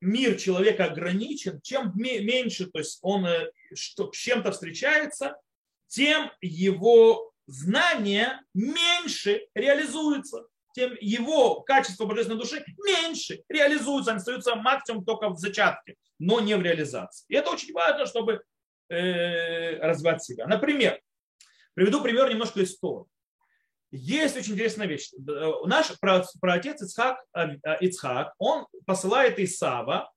[0.00, 5.36] мир человека ограничен, чем меньше то есть он э, с чем-то встречается,
[5.90, 15.04] тем его знания меньше реализуются, тем его качество божественной души меньше реализуется, они остаются максимум
[15.04, 17.26] только в зачатке, но не в реализации.
[17.28, 18.40] И это очень важно, чтобы
[18.88, 20.46] э, развивать себя.
[20.46, 21.00] Например,
[21.74, 23.06] приведу пример немножко истории.
[23.90, 25.10] Есть очень интересная вещь.
[25.64, 30.12] Наш праотец Ицхак, э, Ицхак, он посылает Исава,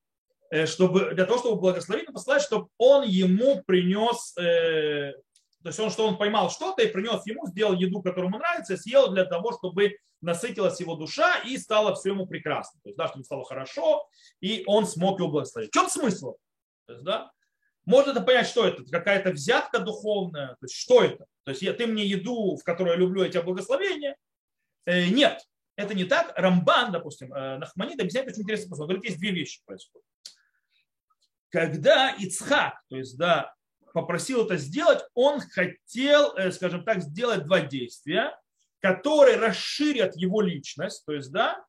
[0.52, 5.14] э, чтобы, для того, чтобы благословить, он посылает, чтобы он ему принес, э,
[5.64, 8.76] то есть он, что он поймал что-то и принес ему, сделал еду, которую ему нравится,
[8.76, 12.82] съел для того, чтобы насытилась его душа и стало все ему прекрасно.
[12.84, 14.06] То есть, да, чтобы стало хорошо,
[14.42, 15.70] и он смог его благословить.
[15.70, 16.36] В чем смысл?
[16.86, 17.32] То есть, да,
[17.86, 21.26] можно это понять, что это, какая-то взятка духовная, то есть что это?
[21.46, 24.18] То есть я, ты мне еду, в которую я люблю, я тебя благословение.
[24.86, 25.42] Э, нет,
[25.78, 26.34] это не так.
[26.38, 28.76] Рамбан, допустим, э, Нахманит объясняет очень интересно.
[28.76, 30.06] Он говорит, есть две вещи происходят.
[31.50, 33.54] Когда Ицхак, то есть, да,
[33.94, 38.38] попросил это сделать, он хотел, э, скажем так, сделать два действия,
[38.80, 41.64] которые расширят его личность, то есть, да,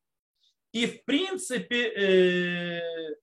[0.73, 3.15] и в принципе э,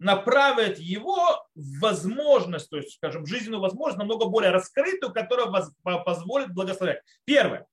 [0.00, 5.46] направит его в возможность, то есть, скажем, жизненную возможность, намного более раскрытую, которая
[6.04, 7.02] позволит благословлять.
[7.24, 7.66] Первое.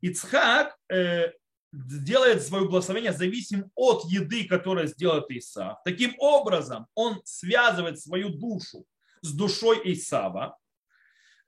[0.00, 1.32] Ицхак э,
[1.72, 5.78] делает свое благословение зависимым от еды, которую сделает Исав.
[5.84, 8.84] Таким образом, он связывает свою душу
[9.22, 10.58] с душой Исава.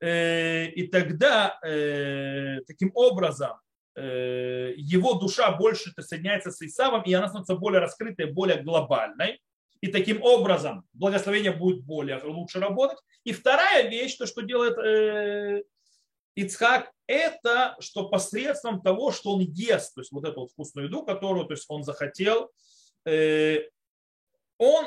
[0.00, 3.58] Э, и тогда э, таким образом
[3.96, 9.40] его душа больше соединяется с Исавом, и она становится более раскрытой, более глобальной
[9.84, 12.96] и таким образом благословение будет более лучше работать.
[13.24, 15.62] И вторая вещь, то, что делает э,
[16.36, 21.04] Ицхак, это что посредством того, что он ест, то есть вот эту вот вкусную еду,
[21.04, 22.50] которую то есть он захотел,
[23.04, 23.68] э,
[24.56, 24.86] он,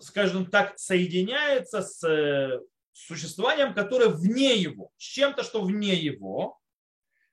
[0.00, 2.60] скажем так, соединяется с э,
[2.92, 6.58] существованием, которое вне его, с чем-то, что вне его,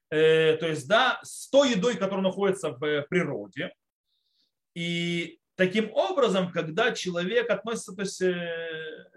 [0.10, 3.74] э, то есть, да, с той едой, которая находится в природе.
[4.76, 9.10] И Таким образом, когда человек относится то есть, э,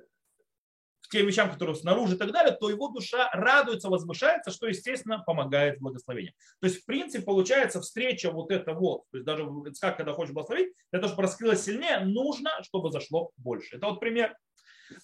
[1.11, 5.81] тем вещам, которые снаружи и так далее, то его душа радуется, возвышается, что, естественно, помогает
[5.81, 6.33] благословению.
[6.61, 9.47] То есть, в принципе, получается встреча вот это вот, то есть даже
[9.81, 13.77] как когда хочешь благословить, для того, чтобы раскрылось сильнее, нужно, чтобы зашло больше.
[13.77, 14.37] Это вот пример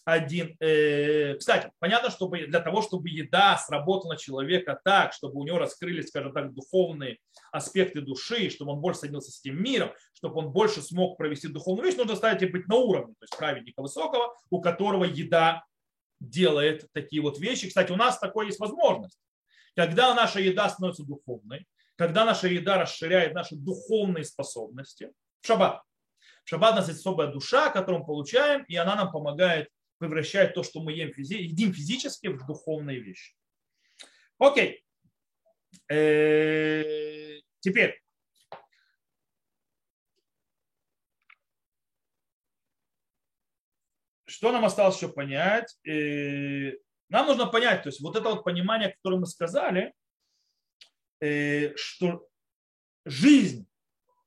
[0.05, 0.57] один.
[0.61, 6.09] Э, кстати, понятно, чтобы для того, чтобы еда сработала человека так, чтобы у него раскрылись,
[6.09, 7.19] скажем так, духовные
[7.53, 11.87] аспекты души, чтобы он больше соединился с этим миром, чтобы он больше смог провести духовную
[11.87, 15.65] вещь, нужно ставить и быть на уровне, то есть праведника высокого, у которого еда
[16.21, 17.69] делает такие вот вещи.
[17.69, 19.21] Кстати, у нас такое есть возможность.
[19.75, 25.83] Когда наша еда становится духовной, когда наша еда расширяет наши духовные способности, в шаббат.
[26.45, 30.55] В шаббат у нас есть особая душа, которую мы получаем, и она нам помогает превращать
[30.55, 33.35] то, что мы ем физи- едим физически, в духовные вещи.
[34.39, 34.85] Окей.
[35.91, 38.01] Э, теперь.
[44.37, 45.75] Что нам осталось еще понять?
[47.09, 49.95] Нам нужно понять, то есть вот это вот понимание, которое мы сказали,
[51.23, 52.29] э, что
[53.07, 53.67] жизнь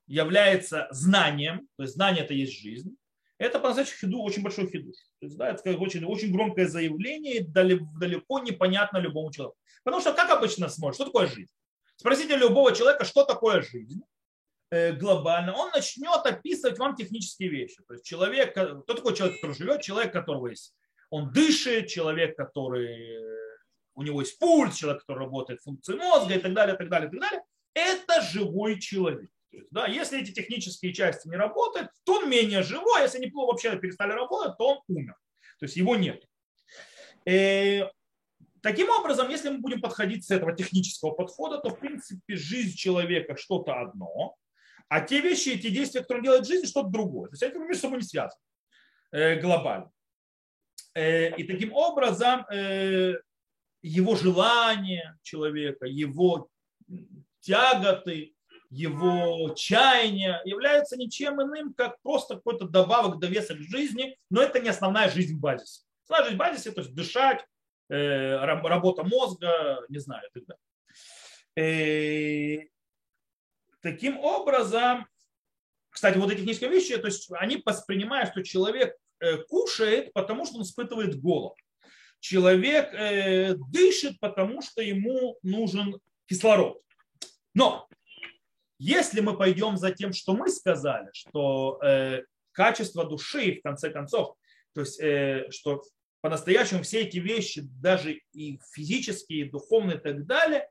[0.08, 2.98] является знанием, то есть знание это есть жизнь,
[3.38, 4.96] это по-настоящему хиду, очень большой хидуш.
[5.20, 9.58] То есть, да, это очень, очень громкое заявление, далеко непонятно любому человеку.
[9.84, 11.54] Потому что как обычно смотрят, что такое жизнь?
[11.98, 14.02] Спросите любого человека, что такое жизнь,
[14.72, 17.82] глобально, он начнет описывать вам технические вещи.
[17.88, 20.76] То есть человек, кто такой человек, который живет, человек, которого есть,
[21.10, 23.20] он дышит, человек, который
[23.96, 27.10] у него есть пульс, человек, который работает функции мозга и так далее, и так далее,
[27.10, 27.44] и так далее.
[27.74, 29.30] Это живой человек.
[29.52, 33.02] То есть, да, если эти технические части не работают, то он менее живой.
[33.02, 35.16] Если они вообще перестали работать, то он умер.
[35.60, 36.24] То есть его нет.
[37.26, 37.32] И
[37.84, 37.90] э,
[38.62, 43.36] таким образом, если мы будем подходить с этого технического подхода, то в принципе жизнь человека
[43.36, 44.36] что-то одно,
[44.90, 47.30] а те вещи, эти действия, которые он делает в жизни, что-то другое.
[47.30, 48.42] То есть это между собой не связано
[49.12, 49.92] э, глобально.
[50.96, 52.46] Э, и таким образом
[53.82, 56.50] его желание человека, его
[57.40, 58.34] тяготы,
[58.70, 64.70] его чаяния являются ничем иным, как просто какой-то добавок довесок к жизни, но это не
[64.70, 65.84] основная жизнь в базисе.
[66.04, 67.46] Основная жизнь в базисе, то есть дышать,
[67.90, 70.58] э, работа мозга, не знаю, и так
[71.56, 72.70] далее.
[73.82, 75.08] Э, таким образом,
[75.90, 80.58] кстати, вот эти технические вещи, то есть они воспринимают, что человек э, кушает, потому что
[80.58, 81.54] он испытывает голод.
[82.22, 82.92] Человек
[83.72, 86.82] дышит, потому что ему нужен кислород.
[87.54, 87.88] Но
[88.80, 92.24] если мы пойдем за тем, что мы сказали, что э,
[92.54, 94.36] качество души, в конце концов,
[94.74, 95.84] то есть, э, что
[96.22, 100.70] по-настоящему все эти вещи, даже и физические, и духовные и так далее,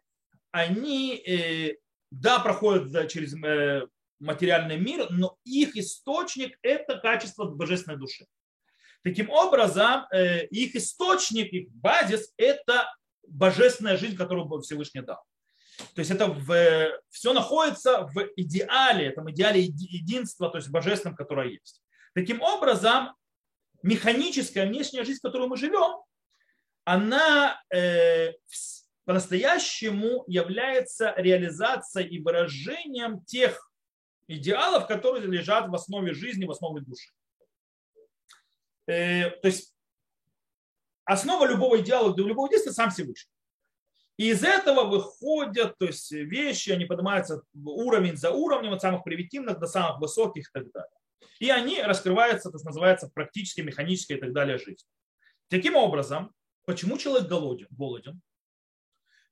[0.50, 1.76] они, э,
[2.10, 3.86] да, проходят через э,
[4.18, 8.26] материальный мир, но их источник– это качество божественной души.
[9.02, 12.92] Таким образом, э, их источник, их базис– это
[13.26, 15.22] божественная жизнь, которую Всевышний дал.
[15.94, 21.50] То есть это в, все находится в идеале, этом идеале единства, то есть божественном, которое
[21.50, 21.82] есть.
[22.14, 23.14] Таким образом,
[23.82, 26.02] механическая внешняя жизнь, в которой мы живем,
[26.84, 28.32] она э,
[29.08, 33.72] по-настоящему является реализацией и выражением тех
[34.26, 37.08] идеалов, которые лежат в основе жизни, в основе души.
[38.86, 39.74] Э, то есть
[41.06, 43.32] основа любого идеала, любого действия сам Всевышний.
[44.18, 49.58] И из этого выходят то есть, вещи, они поднимаются уровень за уровнем, от самых примитивных
[49.58, 50.98] до самых высоких и так далее.
[51.38, 54.84] И они раскрываются, то, что называется, практически, механически и так далее жизнь.
[55.48, 56.34] Таким образом,
[56.66, 57.68] почему человек голоден?
[57.70, 58.20] голоден?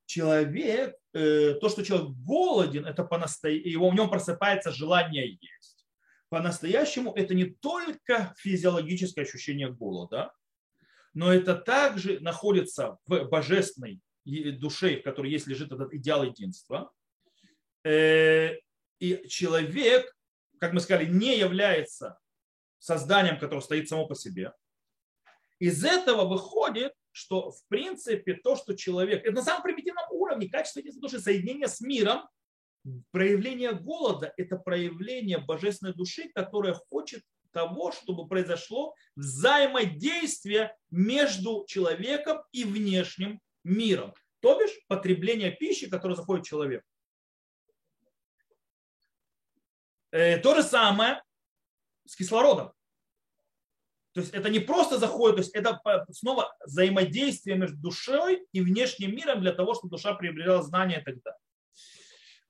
[0.06, 3.16] Человек, э, то, что человек голоден, это по
[3.48, 5.86] его, в нем просыпается желание есть.
[6.28, 10.32] По-настоящему это не только физиологическое ощущение голода,
[11.12, 16.92] но это также находится в божественной душе, в которой есть лежит этот идеал единства.
[17.84, 18.54] Э,
[18.98, 20.14] и человек,
[20.58, 22.18] как мы сказали, не является
[22.78, 24.52] созданием, которое стоит само по себе.
[25.58, 30.80] Из этого выходит, что в принципе то, что человек, это на самом примитивном уровне, качество
[30.80, 32.28] единства души, соединение с миром,
[33.10, 42.64] проявление голода– это проявление божественной души, которая хочет того, чтобы произошло взаимодействие между человеком и
[42.64, 44.12] внешним миром.
[44.40, 46.84] То бишь потребление пищи, которая заходит в человека.
[50.10, 51.22] Э, то же самое
[52.04, 52.75] с кислородом.
[54.16, 55.78] То есть это не просто заходит, то есть это
[56.10, 61.16] снова взаимодействие между душой и внешним миром для того, чтобы душа приобрела знания и так
[61.22, 61.38] далее.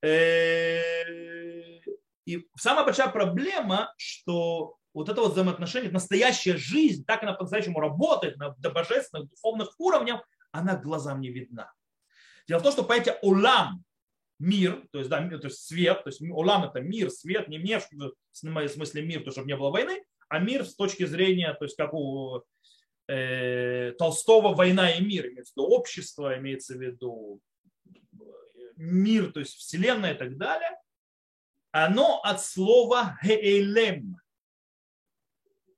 [0.01, 1.81] Э,
[2.25, 8.37] и самая большая проблема, что вот это вот взаимоотношение, настоящая жизнь, так она по-настоящему работает
[8.37, 10.21] на божественных духовных уровнях,
[10.53, 11.73] она глазам не видна.
[12.47, 13.83] Дело в том, что понятие улам,
[14.39, 17.83] мир, то есть, да, то есть свет, то есть улам это мир, свет, не мир,
[17.91, 21.77] в смысле мир, то, чтобы не было войны, а мир с точки зрения, то есть
[21.77, 22.43] как у
[23.09, 27.41] э, Толстого война и мир, имеется в виду общество, имеется в виду
[28.77, 30.79] мир, то есть вселенная и так далее,
[31.71, 34.17] оно от слова геэлем,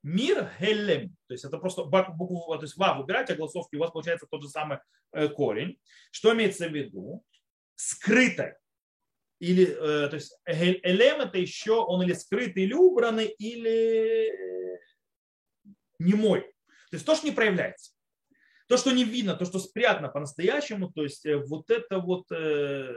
[0.03, 1.17] Мир Хелем.
[1.27, 4.43] То есть это просто букву, то есть ва выбирать, а голосовки у вас получается тот
[4.43, 4.79] же самый
[5.13, 5.79] э, корень.
[6.11, 7.25] Что имеется в виду?
[7.75, 8.59] Скрытое.
[9.39, 14.79] Или, э, то есть элем это еще он или скрытый, или убранный, или э,
[15.99, 16.43] немой.
[16.91, 17.93] То есть то, что не проявляется.
[18.67, 22.95] То, что не видно, то, что спрятано по-настоящему, то есть вот это вот то,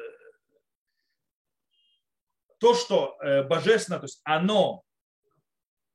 [2.73, 3.17] что
[3.47, 4.83] божественно, то есть оно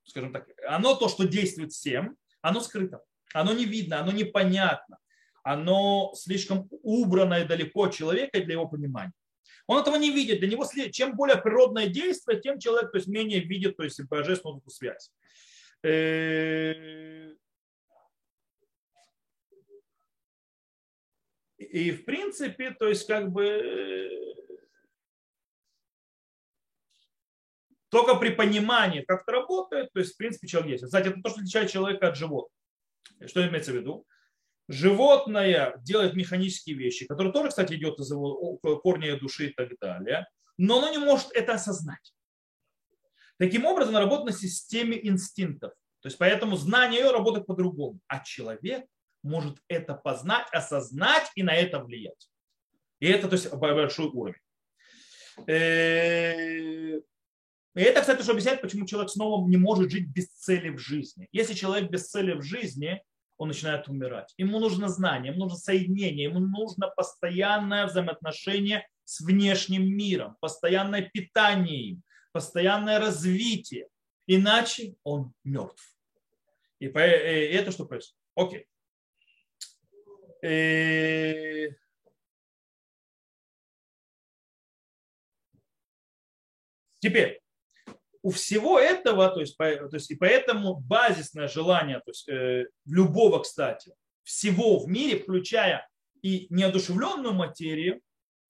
[0.07, 3.03] скажем так, оно то, что действует всем, оно скрыто,
[3.34, 4.99] оно не видно, оно непонятно,
[5.42, 9.12] оно слишком убрано и далеко от человека для его понимания.
[9.66, 10.40] Он этого не видит.
[10.40, 14.62] Для него чем более природное действие, тем человек то есть, менее видит то есть, божественную
[14.68, 15.10] связь.
[15.82, 17.32] Э,
[21.58, 24.16] и в принципе, то есть как бы
[27.88, 30.84] Только при понимании, как это работает, то есть, в принципе, человек есть.
[30.84, 32.52] Кстати, это то, что отличает человека от животных.
[33.26, 34.06] Что имеется в виду?
[34.68, 40.26] Животное делает механические вещи, которые тоже, кстати, идет из его корня души и так далее,
[40.58, 42.14] но оно не может это осознать.
[43.38, 45.72] Таким образом, работает на системе инстинктов.
[46.00, 48.00] То есть поэтому знание ее работает по-другому.
[48.06, 48.86] А человек
[49.22, 52.30] может это познать, осознать и на это влиять.
[53.00, 54.40] И это то есть, большой уровень.
[55.46, 57.02] И
[57.74, 61.28] это, кстати, что объясняет, почему человек снова не может жить без цели в жизни.
[61.30, 63.02] Если человек без цели в жизни,
[63.37, 64.32] он начинает умирать.
[64.39, 71.91] Ему нужно знание, ему нужно соединение, ему нужно постоянное взаимоотношение с внешним миром, постоянное питание
[71.91, 73.89] им, постоянное развитие.
[74.26, 75.97] Иначе он мертв.
[76.80, 78.18] И э, это что происходит?
[78.34, 78.66] Окей.
[80.43, 81.68] Э,
[87.01, 87.41] теперь,
[88.27, 93.39] у всего этого, то есть, то есть и поэтому базисное желание то есть, э, любого,
[93.39, 95.89] кстати, всего в мире, включая
[96.22, 98.01] и неодушевленную материю,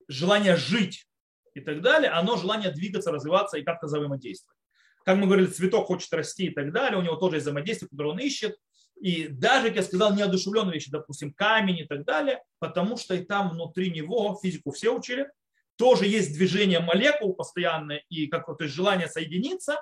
[0.08, 1.06] желание жить
[1.52, 4.56] и так далее, оно желание двигаться, развиваться и как-то взаимодействовать.
[5.04, 8.14] Как мы говорили, цветок хочет расти и так далее, у него тоже есть взаимодействие, которое
[8.14, 8.56] он ищет.
[8.98, 13.22] И даже, как я сказал, неодушевленные вещи, допустим, камень и так далее, потому что и
[13.22, 15.30] там внутри него, физику все учили,
[15.76, 19.78] тоже есть движение молекул постоянное и как то есть желание соединиться,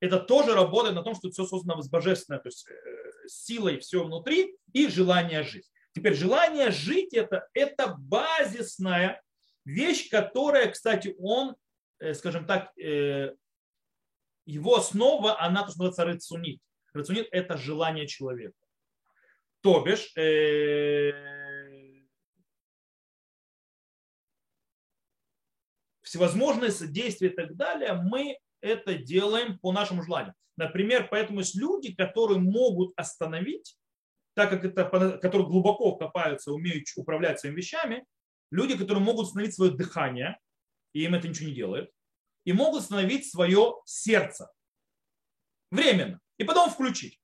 [0.00, 4.04] это тоже работает на том, что все создано с божественной то есть, э, силой, все
[4.04, 5.70] внутри и желание жить.
[5.92, 9.22] Теперь желание жить это, это базисная
[9.64, 11.56] вещь, которая, кстати, он,
[12.00, 13.34] э, скажем так, э,
[14.46, 16.60] его основа, она то, что называется рыцунит.
[16.92, 18.58] Рыцунит– это желание человека.
[19.62, 20.12] То бишь,
[26.14, 30.32] всевозможные действия и так далее, мы это делаем по нашему желанию.
[30.56, 33.76] Например, поэтому есть люди, которые могут остановить,
[34.34, 38.04] так как это, которые глубоко копаются, умеют управлять своими вещами,
[38.52, 40.38] люди, которые могут остановить свое дыхание,
[40.92, 41.90] и им это ничего не делает,
[42.44, 44.52] и могут остановить свое сердце
[45.72, 47.20] временно, и потом включить.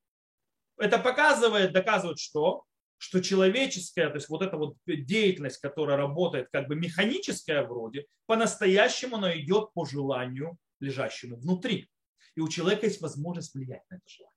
[0.78, 2.64] Это показывает, доказывает, что
[3.00, 9.16] что человеческая, то есть вот эта вот деятельность, которая работает как бы механическая вроде, по-настоящему
[9.16, 11.88] она идет по желанию, лежащему внутри.
[12.34, 14.36] И у человека есть возможность влиять на это желание.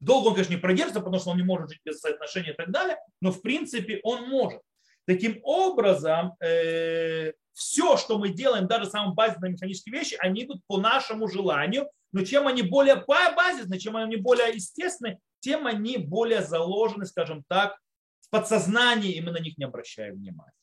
[0.00, 2.70] Долго он, конечно, не продержится, потому что он не может жить без соотношения и так
[2.70, 4.62] далее, но в принципе он может.
[5.04, 10.78] Таким образом, э, все, что мы делаем, даже самые базисные механические вещи, они идут по
[10.78, 17.04] нашему желанию, но чем они более базисные, чем они более естественны, тем они более заложены,
[17.04, 17.78] скажем так,
[18.20, 20.56] в подсознании, и мы на них не обращаем внимания.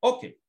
[0.00, 0.40] Окей.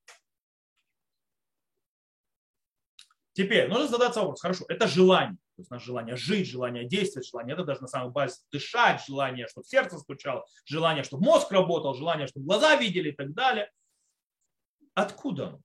[3.32, 4.40] Теперь нужно задаться вопрос.
[4.40, 5.36] Хорошо, это желание.
[5.54, 9.46] То есть наше желание жить, желание действовать, желание это даже на самой базе дышать, желание,
[9.46, 13.70] чтобы сердце стучало, желание, чтобы мозг работал, желание, чтобы глаза видели и так далее.
[14.94, 15.60] Откуда оно?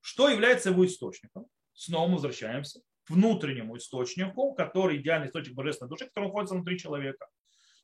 [0.00, 1.46] Что является его источником?
[1.74, 7.26] Снова мы возвращаемся внутреннему источнику, который идеальный источник божественной души, который находится внутри человека.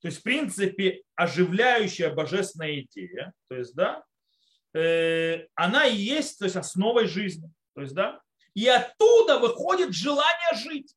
[0.01, 4.05] То есть, в принципе, оживляющая божественная идея, то есть, да,
[4.75, 7.51] э, она и есть то есть, основой жизни.
[7.75, 8.21] То есть, да,
[8.55, 10.95] и оттуда выходит желание жить.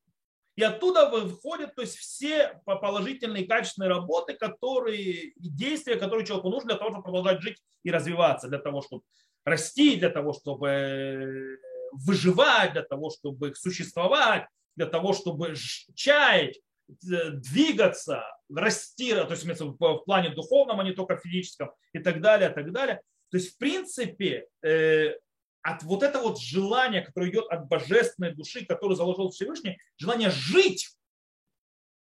[0.56, 6.76] И оттуда выходят то есть, все положительные качественные работы, которые, действия, которые человеку нужны для
[6.78, 9.04] того, чтобы продолжать жить и развиваться, для того, чтобы
[9.44, 11.58] расти, для того, чтобы
[11.92, 15.54] выживать, для того, чтобы существовать, для того, чтобы
[15.94, 18.24] чаять, э, двигаться,
[18.54, 22.72] расти, то есть в плане духовном, а не только физическом и так далее, и так
[22.72, 23.02] далее.
[23.30, 25.14] То есть, в принципе, э,
[25.62, 30.88] от вот этого вот желания, которое идет от божественной души, которую заложил Всевышний, желание жить,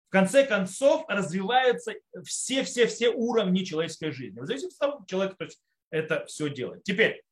[0.09, 1.95] в конце концов развиваются
[2.25, 4.41] все-все-все уровни человеческой жизни.
[4.41, 5.61] В зависимости от того, человек то есть,
[5.91, 6.83] это все делает.
[6.85, 7.22] Теперь,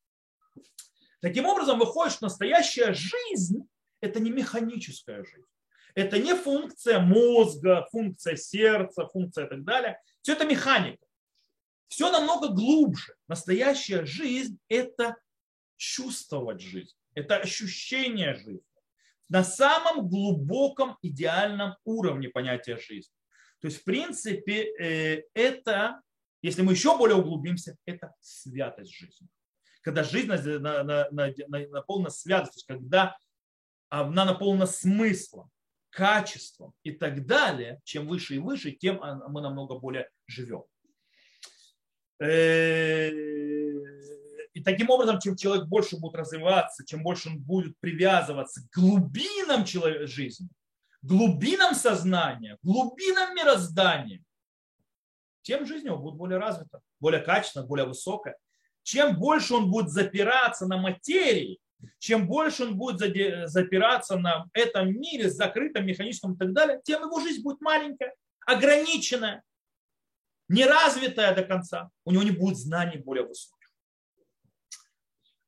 [1.22, 3.68] Таким образом, выходит, что настоящая жизнь–
[4.00, 5.46] это не механическая жизнь.
[5.94, 10.00] Это не функция мозга, функция сердца, функция и так далее.
[10.20, 11.06] Все это механика.
[11.86, 13.14] Все намного глубже.
[13.28, 15.16] Настоящая жизнь– это
[15.76, 16.96] чувствовать жизнь.
[17.14, 18.64] Это ощущение жизни.
[19.28, 23.14] На самом глубоком идеальном уровне понятия жизни.
[23.60, 26.00] То есть, в принципе, э, это,
[26.42, 29.28] если мы еще более углубимся, это святость жизни
[29.82, 33.16] когда жизнь наполнена святостью, когда
[33.88, 35.50] она наполнена смыслом,
[35.90, 40.64] качеством и так далее, чем выше и выше, тем мы намного более живем.
[42.18, 43.10] Э,
[44.54, 49.66] и таким образом, чем человек больше будет развиваться, чем больше он будет привязываться к глубинам
[49.66, 50.48] жизни,
[51.02, 54.22] глубинам сознания, глубинам мироздания,
[55.42, 58.36] тем жизнь его будет более развита, более качественная, более высокая.
[58.82, 61.60] Чем больше он будет запираться на материи,
[61.98, 62.98] чем больше он будет
[63.48, 68.14] запираться на этом мире, закрытом, механическом и так далее, тем его жизнь будет маленькая,
[68.46, 69.42] ограниченная,
[70.48, 71.90] неразвитая до конца.
[72.04, 73.70] У него не будет знаний более высоких.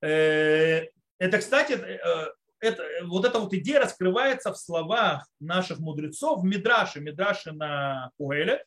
[0.00, 0.86] Э,
[1.18, 7.00] это, кстати, э, это, вот эта вот идея раскрывается в словах наших мудрецов в Мидраше,
[7.00, 8.64] Мидраше на Куэле,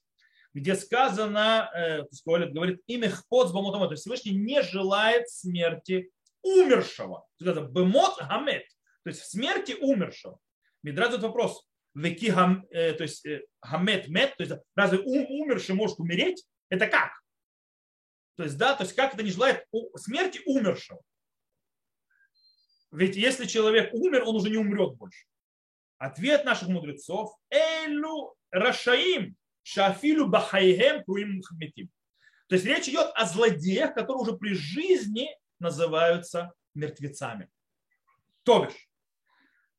[0.57, 7.27] где сказано, э, говорит, имя Хпот то есть Всевышний не желает смерти умершего.
[7.39, 8.63] Бемот гамет,
[9.03, 10.39] то есть смерти умершего.
[10.81, 15.75] Мидраш задает вопрос, веки хам, э, то есть э, гамет мет, то есть разве умерший
[15.75, 16.43] может умереть?
[16.69, 17.11] Это как?
[18.35, 19.63] То есть, да, то есть как это не желает
[19.95, 21.01] смерти умершего?
[22.91, 25.27] Ведь если человек умер, он уже не умрет больше.
[25.99, 29.36] Ответ наших мудрецов– Элю Рашаим,
[29.69, 31.89] Шафилю Бахайхем Куим Мухаммитим.
[32.47, 35.27] То есть речь идет о злодеях, которые уже при жизни
[35.59, 37.49] называются мертвецами.
[38.43, 38.89] То бишь,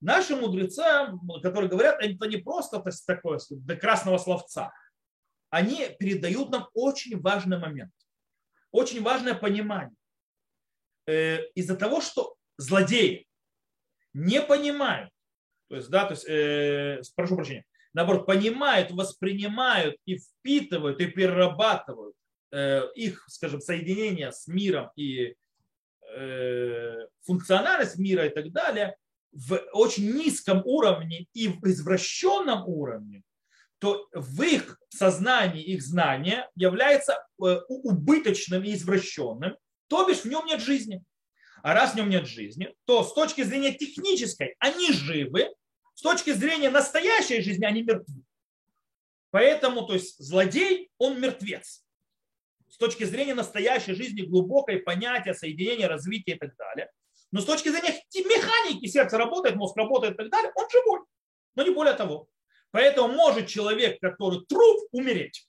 [0.02, 0.82] наши мудрецы,
[1.42, 4.74] которые говорят, это не просто такое до красного словца.
[5.48, 7.94] Они передают нам очень важный момент,
[8.70, 9.96] очень важное понимание.
[11.06, 13.26] Э, из-за того, что злодеи
[14.12, 15.10] не понимают,
[15.68, 17.64] то есть, да, то есть, э, прошу прощения,
[17.94, 22.14] наоборот, понимают, воспринимают и впитывают, и перерабатывают
[22.52, 25.34] э, их, скажем, соединение с миром и
[26.14, 28.96] э, функциональность мира и так далее
[29.32, 33.22] в очень низком уровне и в извращенном уровне,
[33.78, 39.56] то в их сознании, их знание является э, убыточным и извращенным,
[39.88, 41.02] то бишь в нем нет жизни.
[41.62, 45.48] А раз в нем нет жизни, то с точки зрения технической они живы,
[45.98, 48.22] с точки зрения настоящей жизни они мертвы.
[49.32, 51.84] Поэтому, то есть злодей, он мертвец.
[52.68, 56.88] С точки зрения настоящей жизни, глубокое понятие, соединения, развития и так далее.
[57.32, 61.00] Но с точки зрения механики, сердце работает, мозг работает и так далее, он живой.
[61.56, 62.28] Но не более того.
[62.70, 65.48] Поэтому может человек, который труп, умереть.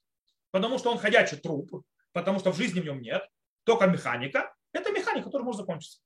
[0.50, 3.22] Потому что он ходячий труп, потому что в жизни в нем нет,
[3.66, 4.52] только механика.
[4.74, 6.00] Это механика, которая может закончиться.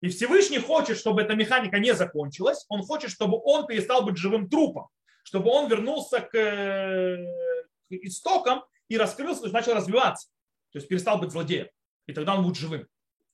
[0.00, 2.64] И Всевышний хочет, чтобы эта механика не закончилась.
[2.68, 4.88] Он хочет, чтобы он перестал быть живым трупом.
[5.24, 10.28] Чтобы он вернулся к, к истокам и раскрылся, то есть начал развиваться.
[10.72, 11.68] То есть перестал быть злодеем.
[12.06, 12.86] И тогда он будет живым.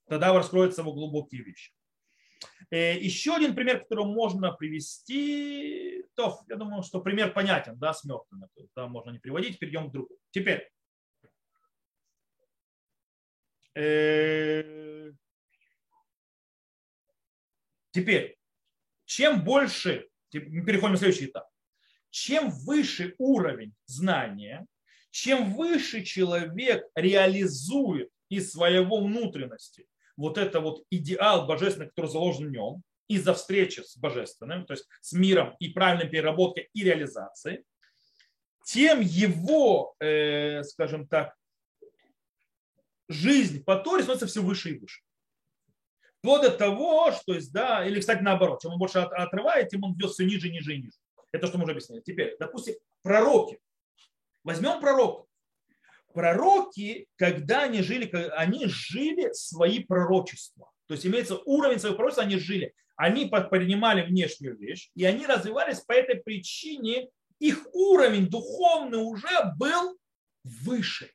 [0.09, 1.73] Тогда раскроются его глубокие вещи.
[2.71, 8.05] Э, еще один пример, который можно привести, то я думаю, что пример понятен, да, с
[8.05, 8.49] мертвыми.
[8.75, 10.19] Да, можно не приводить, перейдем к другому.
[10.31, 10.71] Теперь,
[13.77, 15.11] Э,
[17.95, 18.37] теперь,
[19.07, 21.49] чем больше, мы переходим на следующий этап,
[22.11, 24.67] чем выше уровень знания,
[25.11, 29.87] чем выше человек реализует из своего внутренности
[30.17, 34.87] вот это вот идеал божественный, который заложен в нем, из-за встречи с божественным, то есть
[35.03, 37.63] с миром и правильной переработкой и реализацией,
[38.65, 41.35] тем его, э, скажем так,
[43.09, 45.03] жизнь по Торе становится все выше и выше.
[46.25, 50.13] Вплоть до того, что да, или, кстати, наоборот, чем он больше отрывает, тем он идет
[50.13, 50.97] все ниже, ниже и ниже.
[51.33, 52.01] Это что мы уже объяснили.
[52.01, 53.61] Теперь, допустим, пророки.
[54.43, 55.27] Возьмем пророков.
[56.15, 60.71] Пророки, когда они жили, они жили свои пророчества.
[60.87, 62.73] То есть имеется уровень своего пророчества, они жили.
[62.97, 67.11] Они принимали внешнюю вещь, и они развивались по этой причине.
[67.39, 69.99] Их уровень духовный уже был
[70.43, 71.11] выше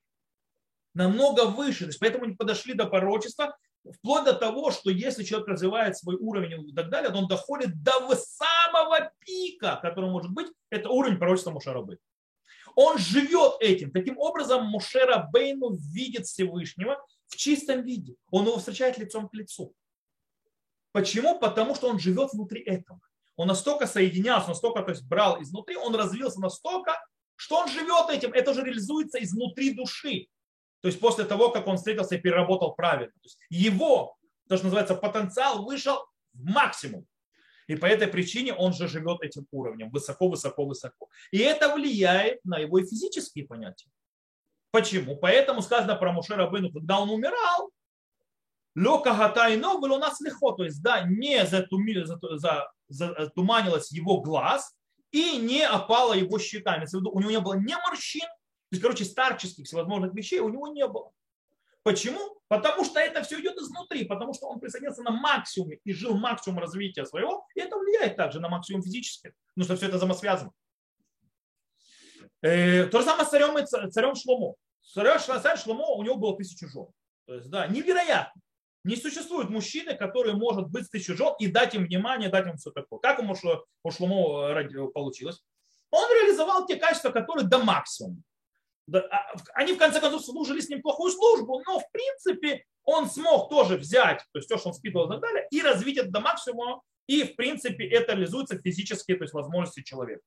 [0.94, 1.80] намного выше.
[1.80, 3.58] То есть поэтому они подошли до порочества,
[3.94, 7.82] вплоть до того, что если человек развивает свой уровень и так далее, то он доходит
[7.84, 11.98] до самого пика, который может быть, это уровень пророчества Мушарабы.
[12.76, 13.92] Он живет этим.
[13.92, 18.16] Таким образом, Мушера Бейну видит Всевышнего в чистом виде.
[18.32, 19.74] Он его встречает лицом к лицу.
[20.92, 21.40] Почему?
[21.40, 23.00] Потому что он живет внутри этого.
[23.36, 26.94] Он настолько соединялся, настолько то есть, брал изнутри, он развился настолько,
[27.36, 28.34] что он живет этим.
[28.34, 30.28] Это уже реализуется изнутри души.
[30.82, 33.12] То есть после того, как он встретился и переработал правильно.
[33.14, 34.16] То есть его,
[34.48, 37.06] то, что называется, потенциал вышел в максимум.
[37.68, 41.10] И по этой причине он же живет этим уровнем, высоко, высоко, высоко.
[41.32, 43.90] И это влияет на его и физические понятия.
[44.72, 45.18] Почему?
[45.18, 47.72] Поэтому сказано про Муше Рабыну, когда он умирал,
[48.76, 51.46] Лока гатайно было у нас легко, то есть да, не
[52.88, 54.74] затуманилось его глаз
[55.12, 56.88] и не опала его щеками.
[56.94, 58.28] У него не было ни морщин,
[58.76, 61.12] есть, короче, старческих всевозможных вещей у него не было.
[61.84, 62.40] Почему?
[62.48, 66.60] Потому что это все идет изнутри, потому что он присоединился на максимуме и жил максимум
[66.60, 70.52] развития своего, и это влияет также на максимум физически, потому что все это взаимосвязано.
[72.42, 74.56] Э, то же самое с царем, и царем Шломо.
[74.82, 76.88] Царь, Шломо, у него было тысяча жен.
[77.26, 78.42] То есть, да, невероятно.
[78.86, 82.56] Не существует мужчины, который может быть с тысячу жен и дать им внимание, дать им
[82.58, 83.00] все такое.
[83.00, 83.36] Как ему
[83.84, 85.44] у Шломо э, получилось?
[85.92, 88.22] Он реализовал те качества, которые до максимума.
[88.94, 93.50] А, они в конце концов служили с ним плохую службу, но в принципе он смог
[93.50, 96.20] тоже взять, то есть то, что он впитывал и так далее, и развить это до
[96.20, 100.24] максимума, и в принципе это реализуется физически, то есть возможности человека.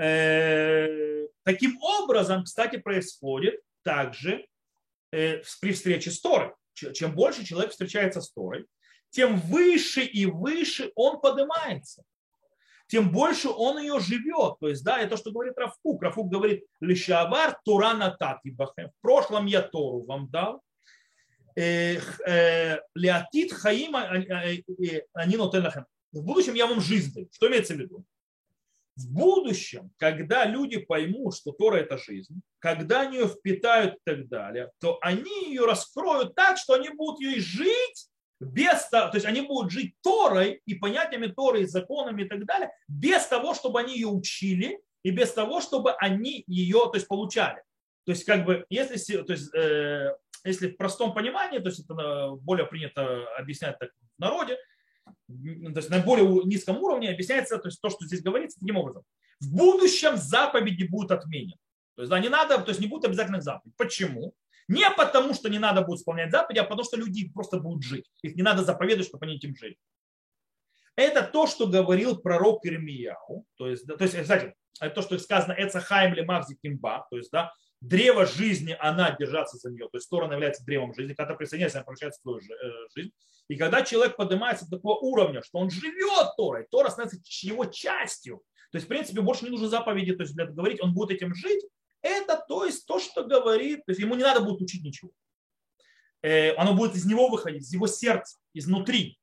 [0.00, 4.46] Э, таким образом, кстати, происходит также
[5.12, 6.52] э, при встрече с Торой.
[6.74, 8.66] Чем больше человек встречается с Торой,
[9.10, 12.04] тем выше и выше он поднимается
[12.88, 14.58] тем больше он ее живет.
[14.60, 16.02] То есть, да, это то, что говорит Рафук.
[16.02, 18.88] Рафук говорит, лишавар натати бахем.
[18.88, 20.62] В прошлом я Тору вам дал.
[21.54, 25.84] Э, э, Леотит хаим они нотелахем.
[26.12, 27.28] В будущем я вам жизнь даю.
[27.30, 28.04] Что имеется в виду?
[28.96, 34.28] В будущем, когда люди поймут, что Тора– это жизнь, когда они ее впитают и так
[34.28, 38.08] далее, то они ее раскроют так, что они будут ее жить
[38.40, 42.70] без то есть они будут жить Торой и понятиями Торы, и законами и так далее,
[42.86, 47.62] без того, чтобы они ее учили, и без того, чтобы они ее то есть, получали.
[48.04, 52.30] То есть, как бы, если, то есть, э, если в простом понимании, то есть это
[52.40, 54.56] более принято объяснять так в народе,
[55.26, 59.02] то есть на более низком уровне объясняется то, есть, то, что здесь говорится, таким образом.
[59.40, 61.58] В будущем заповеди будут отменены.
[61.96, 63.74] То есть, да, не надо, то есть не будет обязательных заповедей.
[63.76, 64.34] Почему?
[64.68, 68.10] Не потому, что не надо будет исполнять заповеди, а потому, что люди просто будут жить.
[68.22, 69.76] Их не надо заповедовать, чтобы они этим жили.
[70.94, 73.46] Это то, что говорил пророк Ирмияу.
[73.56, 77.06] То есть, то есть кстати, это то, что сказано Эцахайм Лемахзи Кимба.
[77.10, 79.88] То есть, да, древо жизни, она держаться за нее.
[79.90, 81.14] То есть сторона является древом жизни.
[81.14, 83.12] Когда присоединяется, она превращается в твою э, жизнь.
[83.48, 88.42] И когда человек поднимается до такого уровня, что он живет Торой, Тора становится его частью.
[88.70, 91.34] То есть, в принципе, больше не нужно заповеди то есть для говорить, он будет этим
[91.34, 91.64] жить,
[92.08, 95.10] это то есть то, что говорит, то есть ему не надо будет учить ничего.
[96.22, 99.18] Э, оно будет из него выходить, из его сердца, изнутри.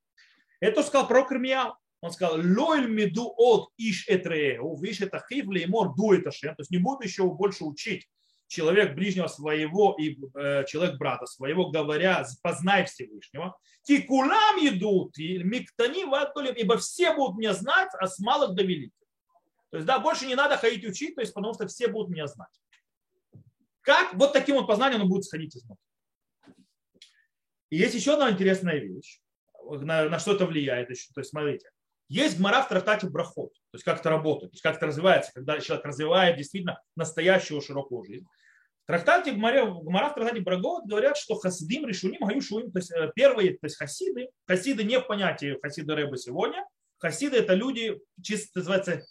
[0.60, 1.76] Это сказал пророк Ирмияу.
[2.02, 6.56] Он сказал, лойль меду от иш этреу, виш это хивли и мор ду это шем.
[6.56, 8.08] То есть не буду еще больше учить
[8.48, 13.58] человек ближнего своего и э, человек брата своего, говоря, познай Всевышнего.
[13.84, 18.94] Кикулам идут, миктани ватулим, ибо все будут меня знать, а с малых до великих.
[19.72, 22.28] То есть, да, больше не надо ходить учить, то есть, потому что все будут меня
[22.28, 22.50] знать.
[23.86, 25.78] Как вот таким вот познанием он будет сходить изнутри.
[27.70, 29.20] И есть еще одна интересная вещь,
[29.64, 31.12] на, на что это влияет еще.
[31.14, 31.70] То есть, смотрите,
[32.08, 35.32] есть гмара в трактате брахот, то есть как это работает, то есть как это развивается,
[35.34, 38.26] когда человек развивает действительно настоящую широкую жизнь.
[38.84, 43.52] В трактате гмара, в трактате брахот говорят, что хасидим решуним гаюшуим, то есть э, первые,
[43.52, 46.66] то есть хасиды, хасиды не в понятии хасиды рыбы сегодня,
[46.98, 49.06] хасиды это люди, чисто называется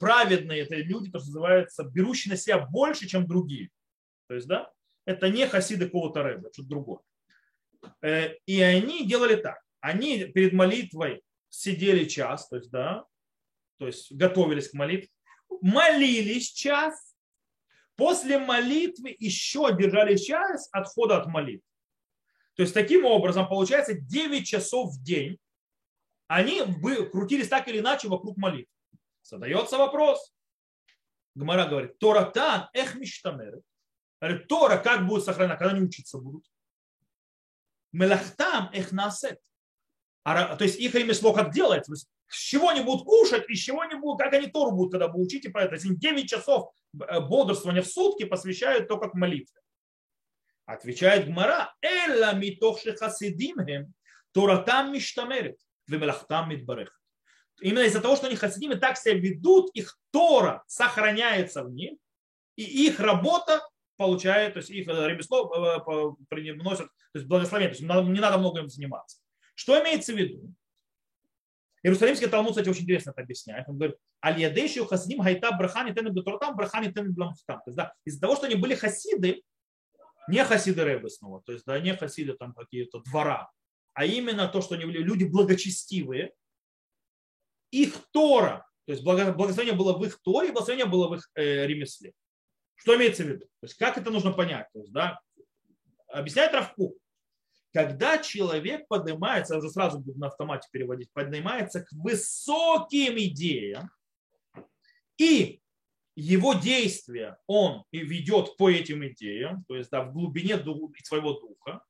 [0.00, 3.70] праведные, это люди, то, что называется, берущие на себя больше, чем другие.
[4.28, 4.70] То есть, да,
[5.04, 7.00] это не хасиды какого-то рэба, что-то другое.
[8.00, 9.60] Э, и они делали так.
[9.80, 13.04] Они перед молитвой сидели час, то есть, да,
[13.78, 15.08] то есть готовились к молитве,
[15.60, 17.14] молились час,
[17.96, 21.66] после молитвы еще держали час отхода от молитвы.
[22.54, 25.38] То есть таким образом получается 9 часов в день
[26.32, 26.62] они
[27.10, 28.72] крутились так или иначе вокруг молитвы.
[29.22, 30.34] Задается вопрос.
[31.34, 33.62] Гмара говорит, Тора тан, эх миштамерет.
[34.20, 36.44] Говорит, Тора как будет сохранена, когда они учиться будут?
[37.92, 39.40] Мелахтам эх насет.
[40.24, 41.94] То есть их ремесло как делается?
[41.94, 45.08] С чего они будут кушать и с чего они будут, как они Тору будут, когда
[45.08, 45.74] будут учить и про это.
[45.74, 49.60] Если 9 часов э, бодрствования в сутки посвящают только к молитве.
[50.64, 53.92] Отвечает Гмара, элла митох шехасидим
[54.32, 55.58] Торатам миштамерет,
[55.88, 57.01] вемелахтам мидбарех
[57.62, 61.98] именно из-за того, что они хасидимы так себя ведут, их Тора сохраняется в них,
[62.56, 63.60] и их работа
[63.96, 68.60] получает, то есть их ремесло э, приносят, то есть благословение, то есть не надо много
[68.60, 69.18] им заниматься.
[69.54, 70.54] Что имеется в виду?
[71.82, 73.68] Иерусалимский Талмуд, кстати, очень интересно это объясняет.
[73.68, 77.58] Он говорит, аль-ядейши хасидим хайта брахани тен бетуратам, брахани тен бламхтам.
[77.58, 79.42] То есть, да, из-за того, что они были хасиды,
[80.28, 83.50] не хасиды Рэбы снова, то есть, да, не хасиды там какие-то двора,
[83.94, 86.32] а именно то, что они были люди благочестивые,
[87.72, 92.12] их Тора, то есть благословение было в их Торе, благословение было в их э, ремесле.
[92.76, 93.46] Что имеется в виду?
[93.46, 94.68] То есть как это нужно понять?
[94.72, 95.20] То есть, да,
[96.08, 96.96] объясняет Равку.
[97.72, 103.90] Когда человек поднимается, я уже сразу буду на автомате переводить, поднимается к высоким идеям
[105.16, 105.60] и
[106.14, 110.58] его действия он и ведет по этим идеям, то есть да, в глубине
[111.04, 111.82] своего духа,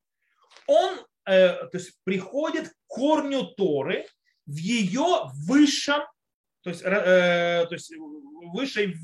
[0.69, 4.07] он э, то есть, приходит к корню Торы
[4.47, 6.03] в ее высшем,
[6.63, 7.93] то есть, э, то есть
[8.53, 8.95] высшей,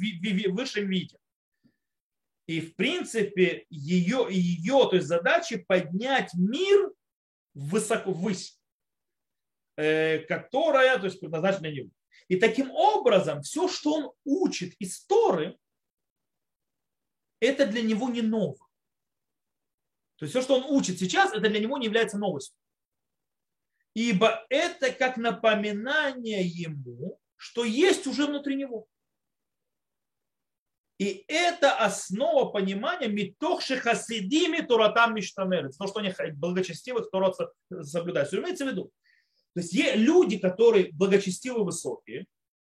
[0.51, 1.17] высшем виде.
[2.47, 6.93] И в принципе ее, ее то есть задача поднять мир
[7.55, 8.59] высоко ввысь,
[9.77, 11.91] э, которая то есть, предназначена для него.
[12.29, 15.59] И таким образом все, что он учит из Торы,
[17.41, 18.59] это для него не ново.
[20.17, 22.57] То есть все, что он учит сейчас, это для него не является новостью.
[23.99, 28.87] Ибо это как напоминание ему, что есть уже внутри него.
[30.99, 35.77] И это основа понимания митохши хасидими туратам миштамерец.
[35.77, 37.35] То, что они благочестивых турат
[37.83, 38.29] соблюдают.
[38.29, 38.93] Все имеется в виду.
[39.55, 42.27] То есть люди, которые благочестивы высокие,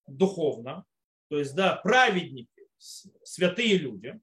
[0.07, 0.87] духовно,
[1.29, 4.18] то есть, да, праведники, святые люди,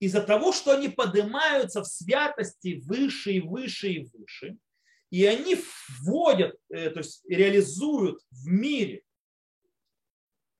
[0.00, 4.58] из-за того, что они поднимаются в святости выше и выше и выше,
[5.10, 5.56] и они
[6.00, 9.02] вводят, э, то есть реализуют в мире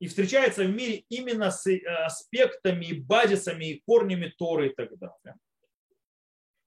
[0.01, 5.37] и встречается в мире именно с э, аспектами, базисами и корнями Торы и так далее.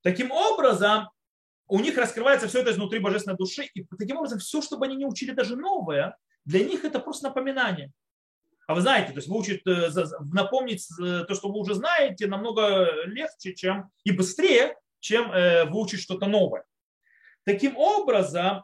[0.01, 1.09] Таким образом,
[1.67, 4.95] у них раскрывается все это изнутри божественной души, и таким образом все, что бы они
[4.95, 7.91] не учили даже новое, для них это просто напоминание.
[8.67, 9.89] А вы знаете, то есть выучить, э,
[10.31, 15.31] напомнить то, что вы уже знаете, намного легче чем, и быстрее, чем
[15.69, 16.63] выучить что-то новое.
[17.45, 18.63] Таким образом,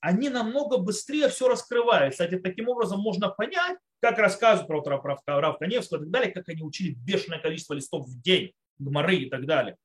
[0.00, 2.12] они намного быстрее все раскрывают.
[2.12, 6.48] Кстати, таким образом можно понять, как рассказывают про, про Рав Каневского и так далее, как
[6.48, 9.76] они учили бешеное количество листов в день, гморы и так далее.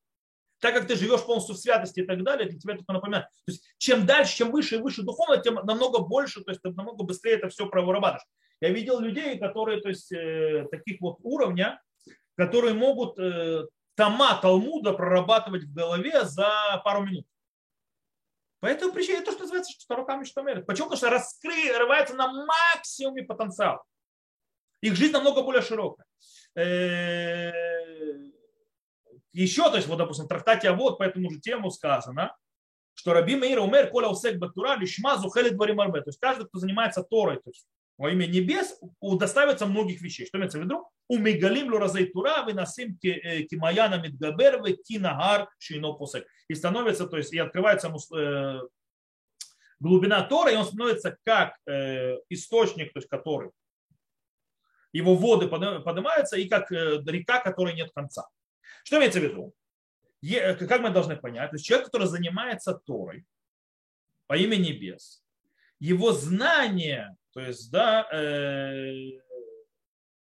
[0.60, 3.26] Так как ты живешь полностью в святости и так далее, для тебя только напоминает.
[3.46, 6.70] То есть чем дальше, чем выше и выше духовно, тем намного больше, то есть ты
[6.70, 8.22] намного быстрее это все прорабатываешь.
[8.60, 11.82] Я видел людей, которые, то есть э, таких вот уровня,
[12.36, 13.66] которые могут э,
[13.96, 17.26] тома Талмуда прорабатывать в голове за пару минут.
[18.62, 20.66] Поэтому причина это то, что называется что руками что мерит.
[20.66, 20.88] Почему?
[20.88, 23.82] Потому что раскрывается на максимуме потенциал.
[24.80, 26.06] Их жизнь намного более широкая.
[29.32, 32.36] Еще, то есть, вот, допустим, в трактате Авод по этому же тему сказано,
[32.94, 36.02] что Раби Мейр умер, коля усек батура, лишма зухелит баримарбе.
[36.02, 37.66] То есть каждый, кто занимается Торой, то есть
[38.02, 40.26] во имя небес, удостаивается многих вещей.
[40.26, 40.90] Что имеется в виду?
[41.06, 46.26] У Мегалим луразей тура, выносим э, кимаяна мидгабер, кинагар шино посек.
[46.48, 48.60] И становится, то есть, и открывается э,
[49.78, 51.56] глубина Тора, и он становится как
[52.28, 53.52] источник, то есть, который
[54.92, 58.26] его воды поднимаются, и как э, река, которой нет конца.
[58.82, 59.54] Что имеется в виду?
[60.66, 61.50] Как мы должны понять?
[61.50, 63.24] То есть человек, который занимается Торой
[64.26, 65.22] по имени небес,
[65.78, 69.20] его знание, то есть, да, э,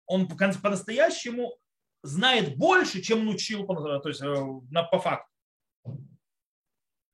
[0.06, 1.56] он по-настоящему
[2.02, 5.30] знает больше, чем научил, то есть, э, по факту.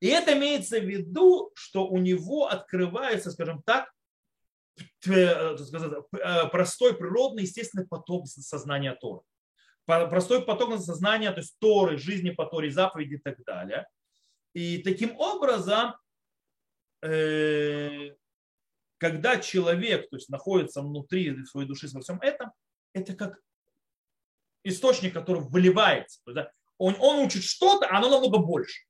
[0.00, 3.90] И это имеется в виду, что у него открывается, скажем так,
[5.06, 5.56] Э,
[6.50, 9.22] простой природный естественный поток сознания Торы.
[9.86, 13.88] Простой поток сознания, то есть Торы, жизни по Торе, заповеди и так далее.
[14.52, 15.94] И таким образом,
[19.00, 22.52] когда человек то есть, находится внутри своей души во всем этом,
[22.92, 23.38] это как
[24.62, 26.20] источник, который выливается.
[26.76, 28.84] Он, он учит что-то, а оно намного больше.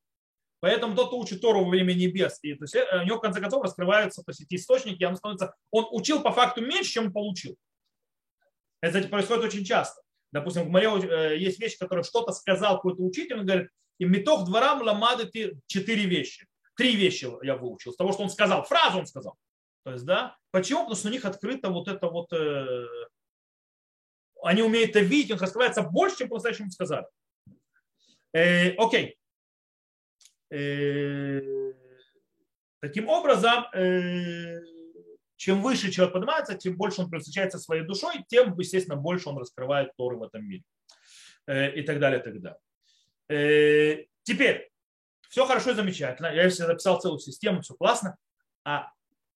[0.58, 3.20] Поэтому тот, кто учит Тору во время небес, и, то есть, э, у него в
[3.20, 7.12] конце концов раскрываются то есть, эти источники, он, становится, он учил по факту меньше, чем
[7.12, 7.56] получил.
[8.82, 10.02] Это кстати, происходит очень часто.
[10.32, 14.44] Допустим, в море э, есть вещи, которые что-то сказал какой-то учитель, он говорит, и метох
[14.44, 16.46] дворам ламадыти четыре вещи.
[16.76, 17.92] Три вещи я выучил.
[17.92, 18.64] С того, что он сказал.
[18.64, 19.36] Фразу он сказал.
[19.85, 20.37] То есть, да.
[20.51, 20.81] Почему?
[20.81, 22.33] Потому что у них открыто вот это вот...
[22.33, 22.87] Э,
[24.43, 27.07] они умеют это видеть, он раскрывается больше, чем по-настоящему сказали.
[28.33, 29.18] Э, окей.
[30.51, 31.41] Э,
[32.81, 34.61] таким образом, э,
[35.37, 39.93] чем выше человек поднимается, тем больше он встречается своей душой, тем, естественно, больше он раскрывает
[39.97, 40.64] Торы в этом мире.
[41.47, 44.09] Э, и так далее, и так далее.
[44.22, 44.70] Теперь,
[45.28, 46.26] все хорошо и замечательно.
[46.26, 48.16] Я себе записал целую систему, все классно.
[48.64, 48.91] А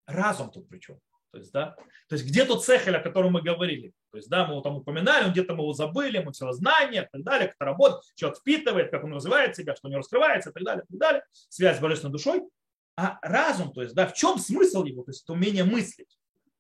[0.07, 0.99] разум тут при чем?
[1.31, 1.75] То есть, да,
[2.09, 3.93] то есть где тот цехель, о котором мы говорили?
[4.13, 7.09] То есть, да, мы его там упоминали, где-то мы его забыли, мы все знания и
[7.11, 10.53] так далее, как это работает, человек впитывает, как он развивает себя, что него раскрывается и
[10.53, 11.25] так далее, и так далее.
[11.33, 12.49] Связь с божественной душой.
[12.97, 15.03] А разум, то есть, да, в чем смысл его?
[15.03, 16.17] То есть, это умение мыслить.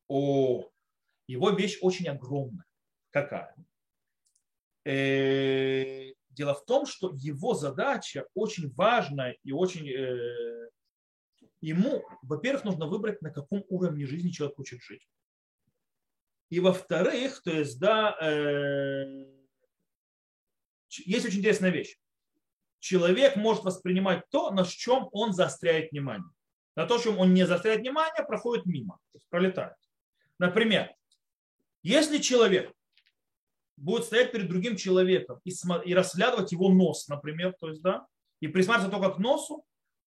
[0.08, 0.64] О,
[1.28, 2.64] его вещь очень огромная.
[3.10, 3.54] Какая?
[4.84, 10.70] Э, дело в том, что его задача очень важная и очень э,
[11.64, 15.08] ему, во-первых, нужно выбрать, на каком уровне жизни человек хочет жить.
[16.50, 19.24] И во-вторых, то есть, да, э,
[20.90, 21.96] есть очень интересная вещь.
[22.80, 26.30] Человек может воспринимать то, на чем он заостряет внимание.
[26.76, 29.74] На то, чем он не заостряет внимание, проходит мимо, то есть пролетает.
[30.38, 30.94] Например,
[31.82, 32.72] если человек
[33.76, 35.52] будет стоять перед другим человеком и,
[35.86, 38.06] и разглядывать его нос, например, то есть, да,
[38.40, 39.64] и присматриваться только к носу,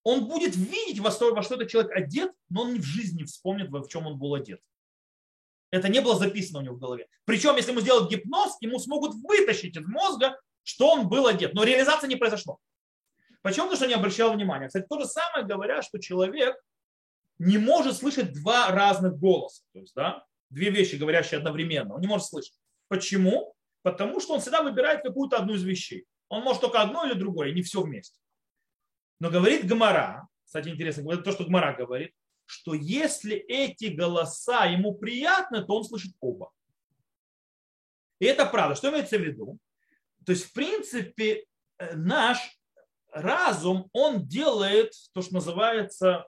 [0.08, 3.24] он будет видеть, во что, во что этот человек одет, но он в жизни не
[3.26, 4.62] вспомнит, в чем он был одет.
[5.70, 7.08] Это не было записано у него в голове.
[7.26, 11.54] Причем, если ему сделать гипноз, ему смогут вытащить из мозга, что он был одет.
[11.54, 12.58] Но реализация не произошло.
[13.42, 13.66] Почему?
[13.66, 14.68] Потому что не обращал внимания.
[14.68, 16.56] Кстати, то же самое говорят, что человек
[17.38, 19.64] не может слышать два разных голоса.
[19.74, 21.96] То есть, да, две вещи, говорящие одновременно.
[21.96, 22.56] Он не может слышать.
[22.88, 23.54] Почему?
[23.82, 26.06] Потому что он всегда выбирает какую-то одну из вещей.
[26.30, 28.18] Он может только одно или другое, не все вместе.
[29.20, 32.14] Но говорит Гмара, кстати, интересно, говорит то, что Гмара говорит,
[32.46, 36.52] что если эти голоса ему приятны, то он слышит оба.
[38.20, 38.76] И это правда.
[38.76, 39.60] Что имеется в виду?
[40.26, 41.46] То есть, в принципе,
[41.78, 42.58] э, наш
[43.12, 46.28] разум, он делает то, что называется,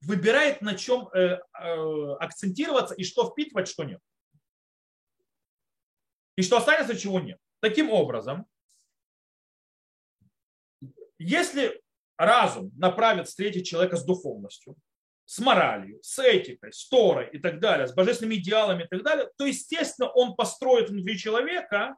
[0.00, 4.00] выбирает на чем э, э, акцентироваться и что впитывать, что нет.
[6.36, 7.38] И что останется, чего нет.
[7.60, 8.46] Таким образом,
[11.22, 11.80] если
[12.16, 14.76] разум направит встретить человека с духовностью,
[15.24, 19.30] с моралью, с этикой, с Торой и так далее, с божественными идеалами и так далее,
[19.36, 21.96] то, естественно, он построит внутри человека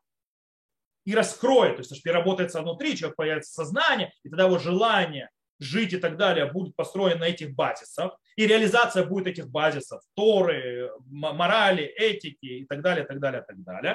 [1.05, 5.99] и раскроет, то есть переработается внутри, человек появится сознание, и тогда его желание жить и
[5.99, 12.47] так далее будет построено на этих базисах, и реализация будет этих базисов, Торы, морали, этики
[12.47, 13.95] и так далее, так далее, так далее.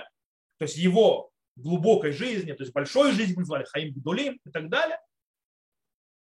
[0.58, 4.70] То есть его глубокой жизни, то есть большой жизни, мы называли Хаим Гдулим и так
[4.70, 5.00] далее,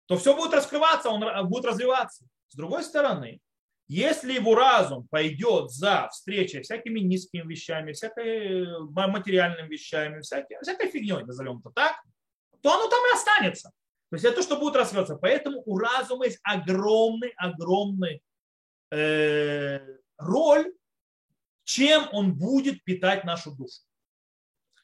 [0.09, 2.25] то все будет раскрываться, он будет развиваться.
[2.49, 3.41] С другой стороны,
[3.89, 10.91] если его разум пойдет за встречей всякими низкими вещами, всякой э, материальными вещами, всякой, всякой
[10.91, 11.97] фигней, назовем это так,
[12.63, 13.71] то оно там и останется.
[14.11, 15.17] То есть это то, что будет развиваться.
[15.17, 18.23] Поэтому у разума есть огромный, огромный
[18.91, 19.81] э,
[20.17, 20.73] роль,
[21.65, 23.83] чем он будет питать нашу душу.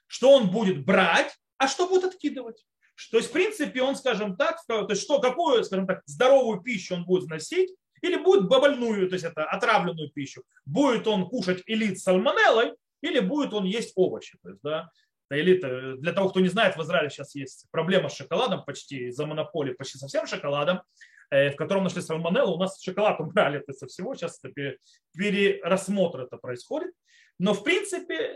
[0.07, 2.65] Что он будет брать, а что будет откидывать.
[3.11, 6.95] То есть, в принципе, он, скажем так, то есть, что, какую, скажем так, здоровую пищу
[6.95, 10.43] он будет носить, или будет больную, то есть это отравленную пищу.
[10.67, 14.39] Будет он кушать элит с сальмонеллой, или будет он есть овощи.
[14.43, 14.91] То есть, да,
[15.31, 19.27] элита, для того, кто не знает, в Израиле сейчас есть проблема с шоколадом почти, за
[19.27, 20.83] монополией почти совсем шоколадом,
[21.31, 22.57] э, в котором нашли сальмонеллу.
[22.57, 24.77] У нас шоколад убрали это со всего, сейчас это
[25.17, 26.93] перерасмотр это происходит.
[27.39, 28.35] Но в принципе, э,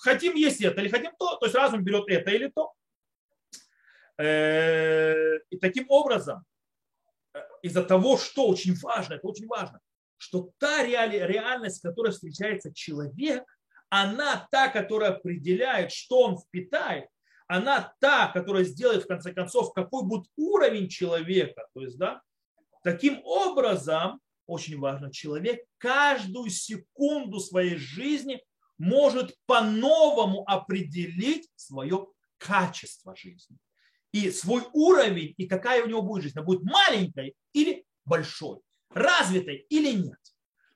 [0.00, 2.72] хотим есть это или хотим то, то есть разум берет это или то.
[4.16, 6.44] Э, и таким образом,
[7.34, 9.80] э, из-за того, что очень важно, это очень важно,
[10.18, 13.44] что та реальность, в которой встречается человек,
[13.88, 17.08] она та, которая определяет, что он впитает,
[17.46, 21.66] она та, которая сделает, в конце концов, какой будет уровень человека.
[21.74, 22.22] То есть, да,
[22.82, 28.42] таким образом, очень важно, человек каждую секунду своей жизни
[28.78, 32.06] может по-новому определить свое
[32.38, 33.58] качество жизни
[34.14, 36.38] и свой уровень, и какая у него будет жизнь.
[36.38, 38.60] Она будет маленькой или большой,
[38.90, 40.20] развитой или нет.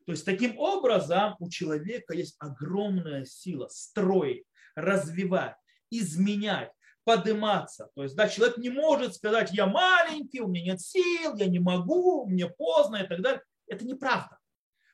[0.07, 5.55] То есть таким образом у человека есть огромная сила строить, развивать,
[5.89, 6.73] изменять,
[7.05, 7.91] подниматься.
[7.95, 11.61] То есть да, человек не может сказать, я маленький, у меня нет сил, я не
[11.61, 13.43] могу, мне поздно и так далее.
[13.69, 14.37] Это неправда.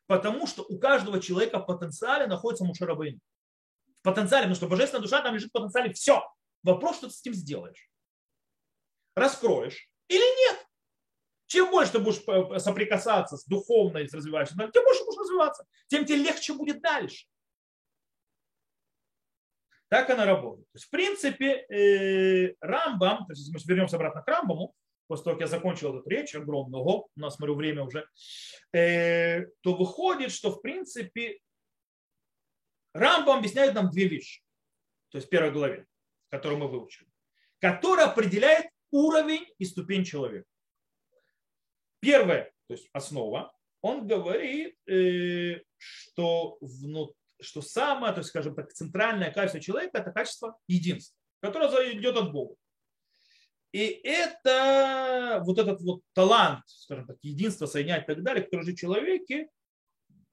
[0.07, 3.20] Потому что у каждого человека в потенциале находится мушарабейн.
[4.01, 6.22] В потенциале, потому что божественная душа там лежит в потенциале все.
[6.62, 7.88] Вопрос, что ты с этим сделаешь
[9.15, 10.67] раскроешь или нет.
[11.47, 16.05] Чем больше ты будешь э, соприкасаться с духовной, с развивающейся, тем больше будешь развиваться, тем
[16.05, 17.27] тебе легче будет дальше.
[19.89, 20.67] Так она работает.
[20.73, 24.75] То есть, в принципе, э, Рамбам, то есть, мы вернемся обратно к Рамбаму,
[25.07, 28.09] после того, как я закончил эту речь огромного, у нас, смотрю, время уже,
[28.73, 31.39] э, то выходит, что, в принципе,
[32.95, 34.43] Рамбам объясняет нам две вещи.
[35.11, 35.87] То есть в первой главе,
[36.31, 37.09] которую мы выучили,
[37.61, 40.47] которая определяет уровень и ступень человека.
[42.01, 48.72] Первое, то есть основа, он говорит, э, что, внут, что самое, то есть, скажем так,
[48.72, 52.55] центральное качество человека– это качество единства, которое идет от Бога.
[53.72, 58.72] И это вот этот вот талант, скажем так, единство, соединять и так далее, который же
[58.72, 59.49] в человеке,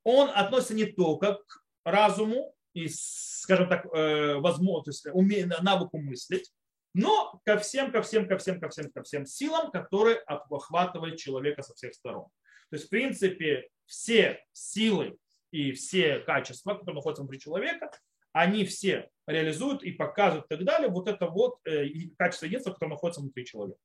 [0.04, 6.52] он относится не только к разуму и, скажем так, э, возможно, то есть навыку мыслить,
[6.94, 11.62] но ко всем, ко всем, ко всем, ко всем, ко всем силам, которые охватывают человека
[11.62, 12.26] со всех сторон.
[12.70, 15.18] То есть, в принципе, все силы
[15.52, 17.92] и все качества, которые находятся внутри человека,
[18.34, 20.90] они все реализуют и показывают и так далее.
[20.90, 21.88] Вот это вот э,
[22.18, 23.80] качество единства, которое находится внутри человека.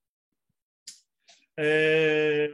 [1.57, 2.47] Э,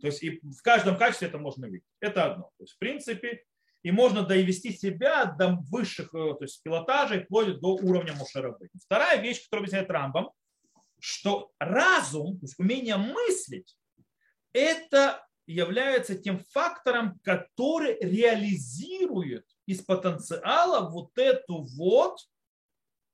[0.00, 1.86] то есть и в каждом качестве это можно видеть.
[2.00, 2.44] Это одно.
[2.56, 3.44] То есть в принципе
[3.82, 8.68] и можно довести себя до высших э, то есть пилотажей, вплоть до уровня Мушарабы.
[8.84, 10.30] Вторая вещь, которую объясняет Рамбам,
[10.98, 13.76] что разум, то есть умение мыслить,
[14.52, 22.18] это является тем фактором, который реализирует из потенциала вот эту вот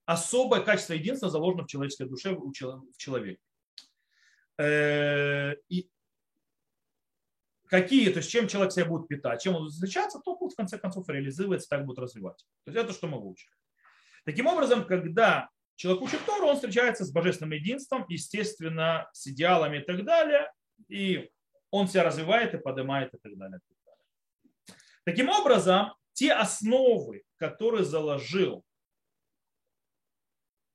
[0.07, 3.41] особое качество единства, заложено в человеческой душе, в человеке.
[4.59, 5.89] Э, и
[7.75, 10.57] какие, то есть чем человек себя будет питать, чем он будет встречаться, то будет в
[10.57, 12.39] конце концов реализовываться, так будет развивать.
[12.64, 13.51] То есть это что мы учим.
[14.25, 19.81] Таким образом, когда человек учит Тору, он встречается с божественным единством, естественно, с идеалами и
[19.81, 20.53] так далее,
[20.87, 21.33] и
[21.72, 23.59] он себя развивает и поднимает и так далее.
[25.05, 28.64] Таким образом, те основы, которые заложил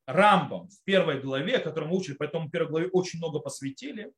[0.05, 4.11] Рамбам в первой главе, которую мы учили, поэтому в первой главе очень много посвятили,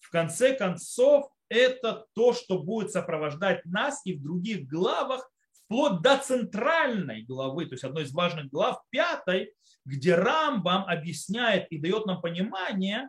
[0.00, 5.28] в конце концов это то, что будет сопровождать нас и в других главах,
[5.64, 9.52] вплоть до центральной главы, то есть одной из важных глав, пятой,
[9.84, 13.08] где Рамбам объясняет и дает нам понимание,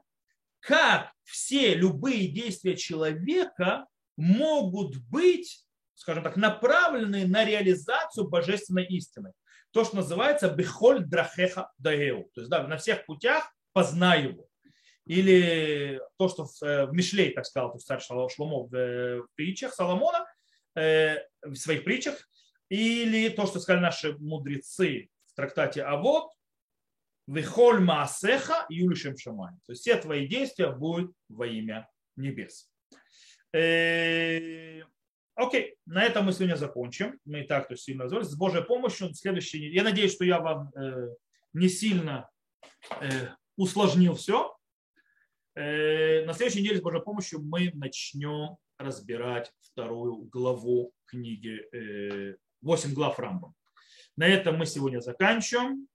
[0.59, 3.85] как все любые действия человека
[4.17, 5.65] могут быть,
[5.95, 9.31] скажем так, направлены на реализацию божественной истины.
[9.71, 12.29] То, что называется бехоль драхеха даеу.
[12.33, 14.48] То есть да, на всех путях познай его
[15.09, 19.21] или то, что в, э, в Мишлей, так сказал, то есть царь Шломо в, э,
[19.21, 20.27] в притчах Соломона,
[20.75, 22.29] э, в своих притчах,
[22.69, 26.31] или то, что сказали наши мудрецы в трактате Авод,
[27.25, 29.53] Вихоль Маасеха Юлишем Шамай.
[29.65, 32.71] То есть все твои действия будут во имя небес.
[35.35, 37.19] Окей, на этом мы сегодня закончим.
[37.25, 38.31] Мы и так то есть, сильно разобрались.
[38.31, 39.69] С Божьей помощью следующий...
[39.69, 40.71] Я надеюсь, что я вам
[41.53, 42.29] не сильно
[43.55, 44.58] усложнил все.
[45.59, 52.93] Э, на следующей неделе с Божьей помощью мы начнем разбирать вторую главу книги э, «Восемь
[52.93, 53.53] глав Рамбам».
[54.15, 55.89] На этом мы сегодня заканчиваем.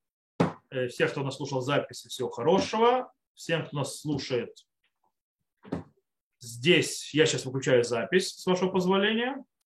[0.68, 3.10] Э, всех, кто нас слушал записи, всего хорошего.
[3.32, 4.54] Всем, кто нас слушает
[6.40, 9.42] здесь, я сейчас выключаю запись, с вашего позволения.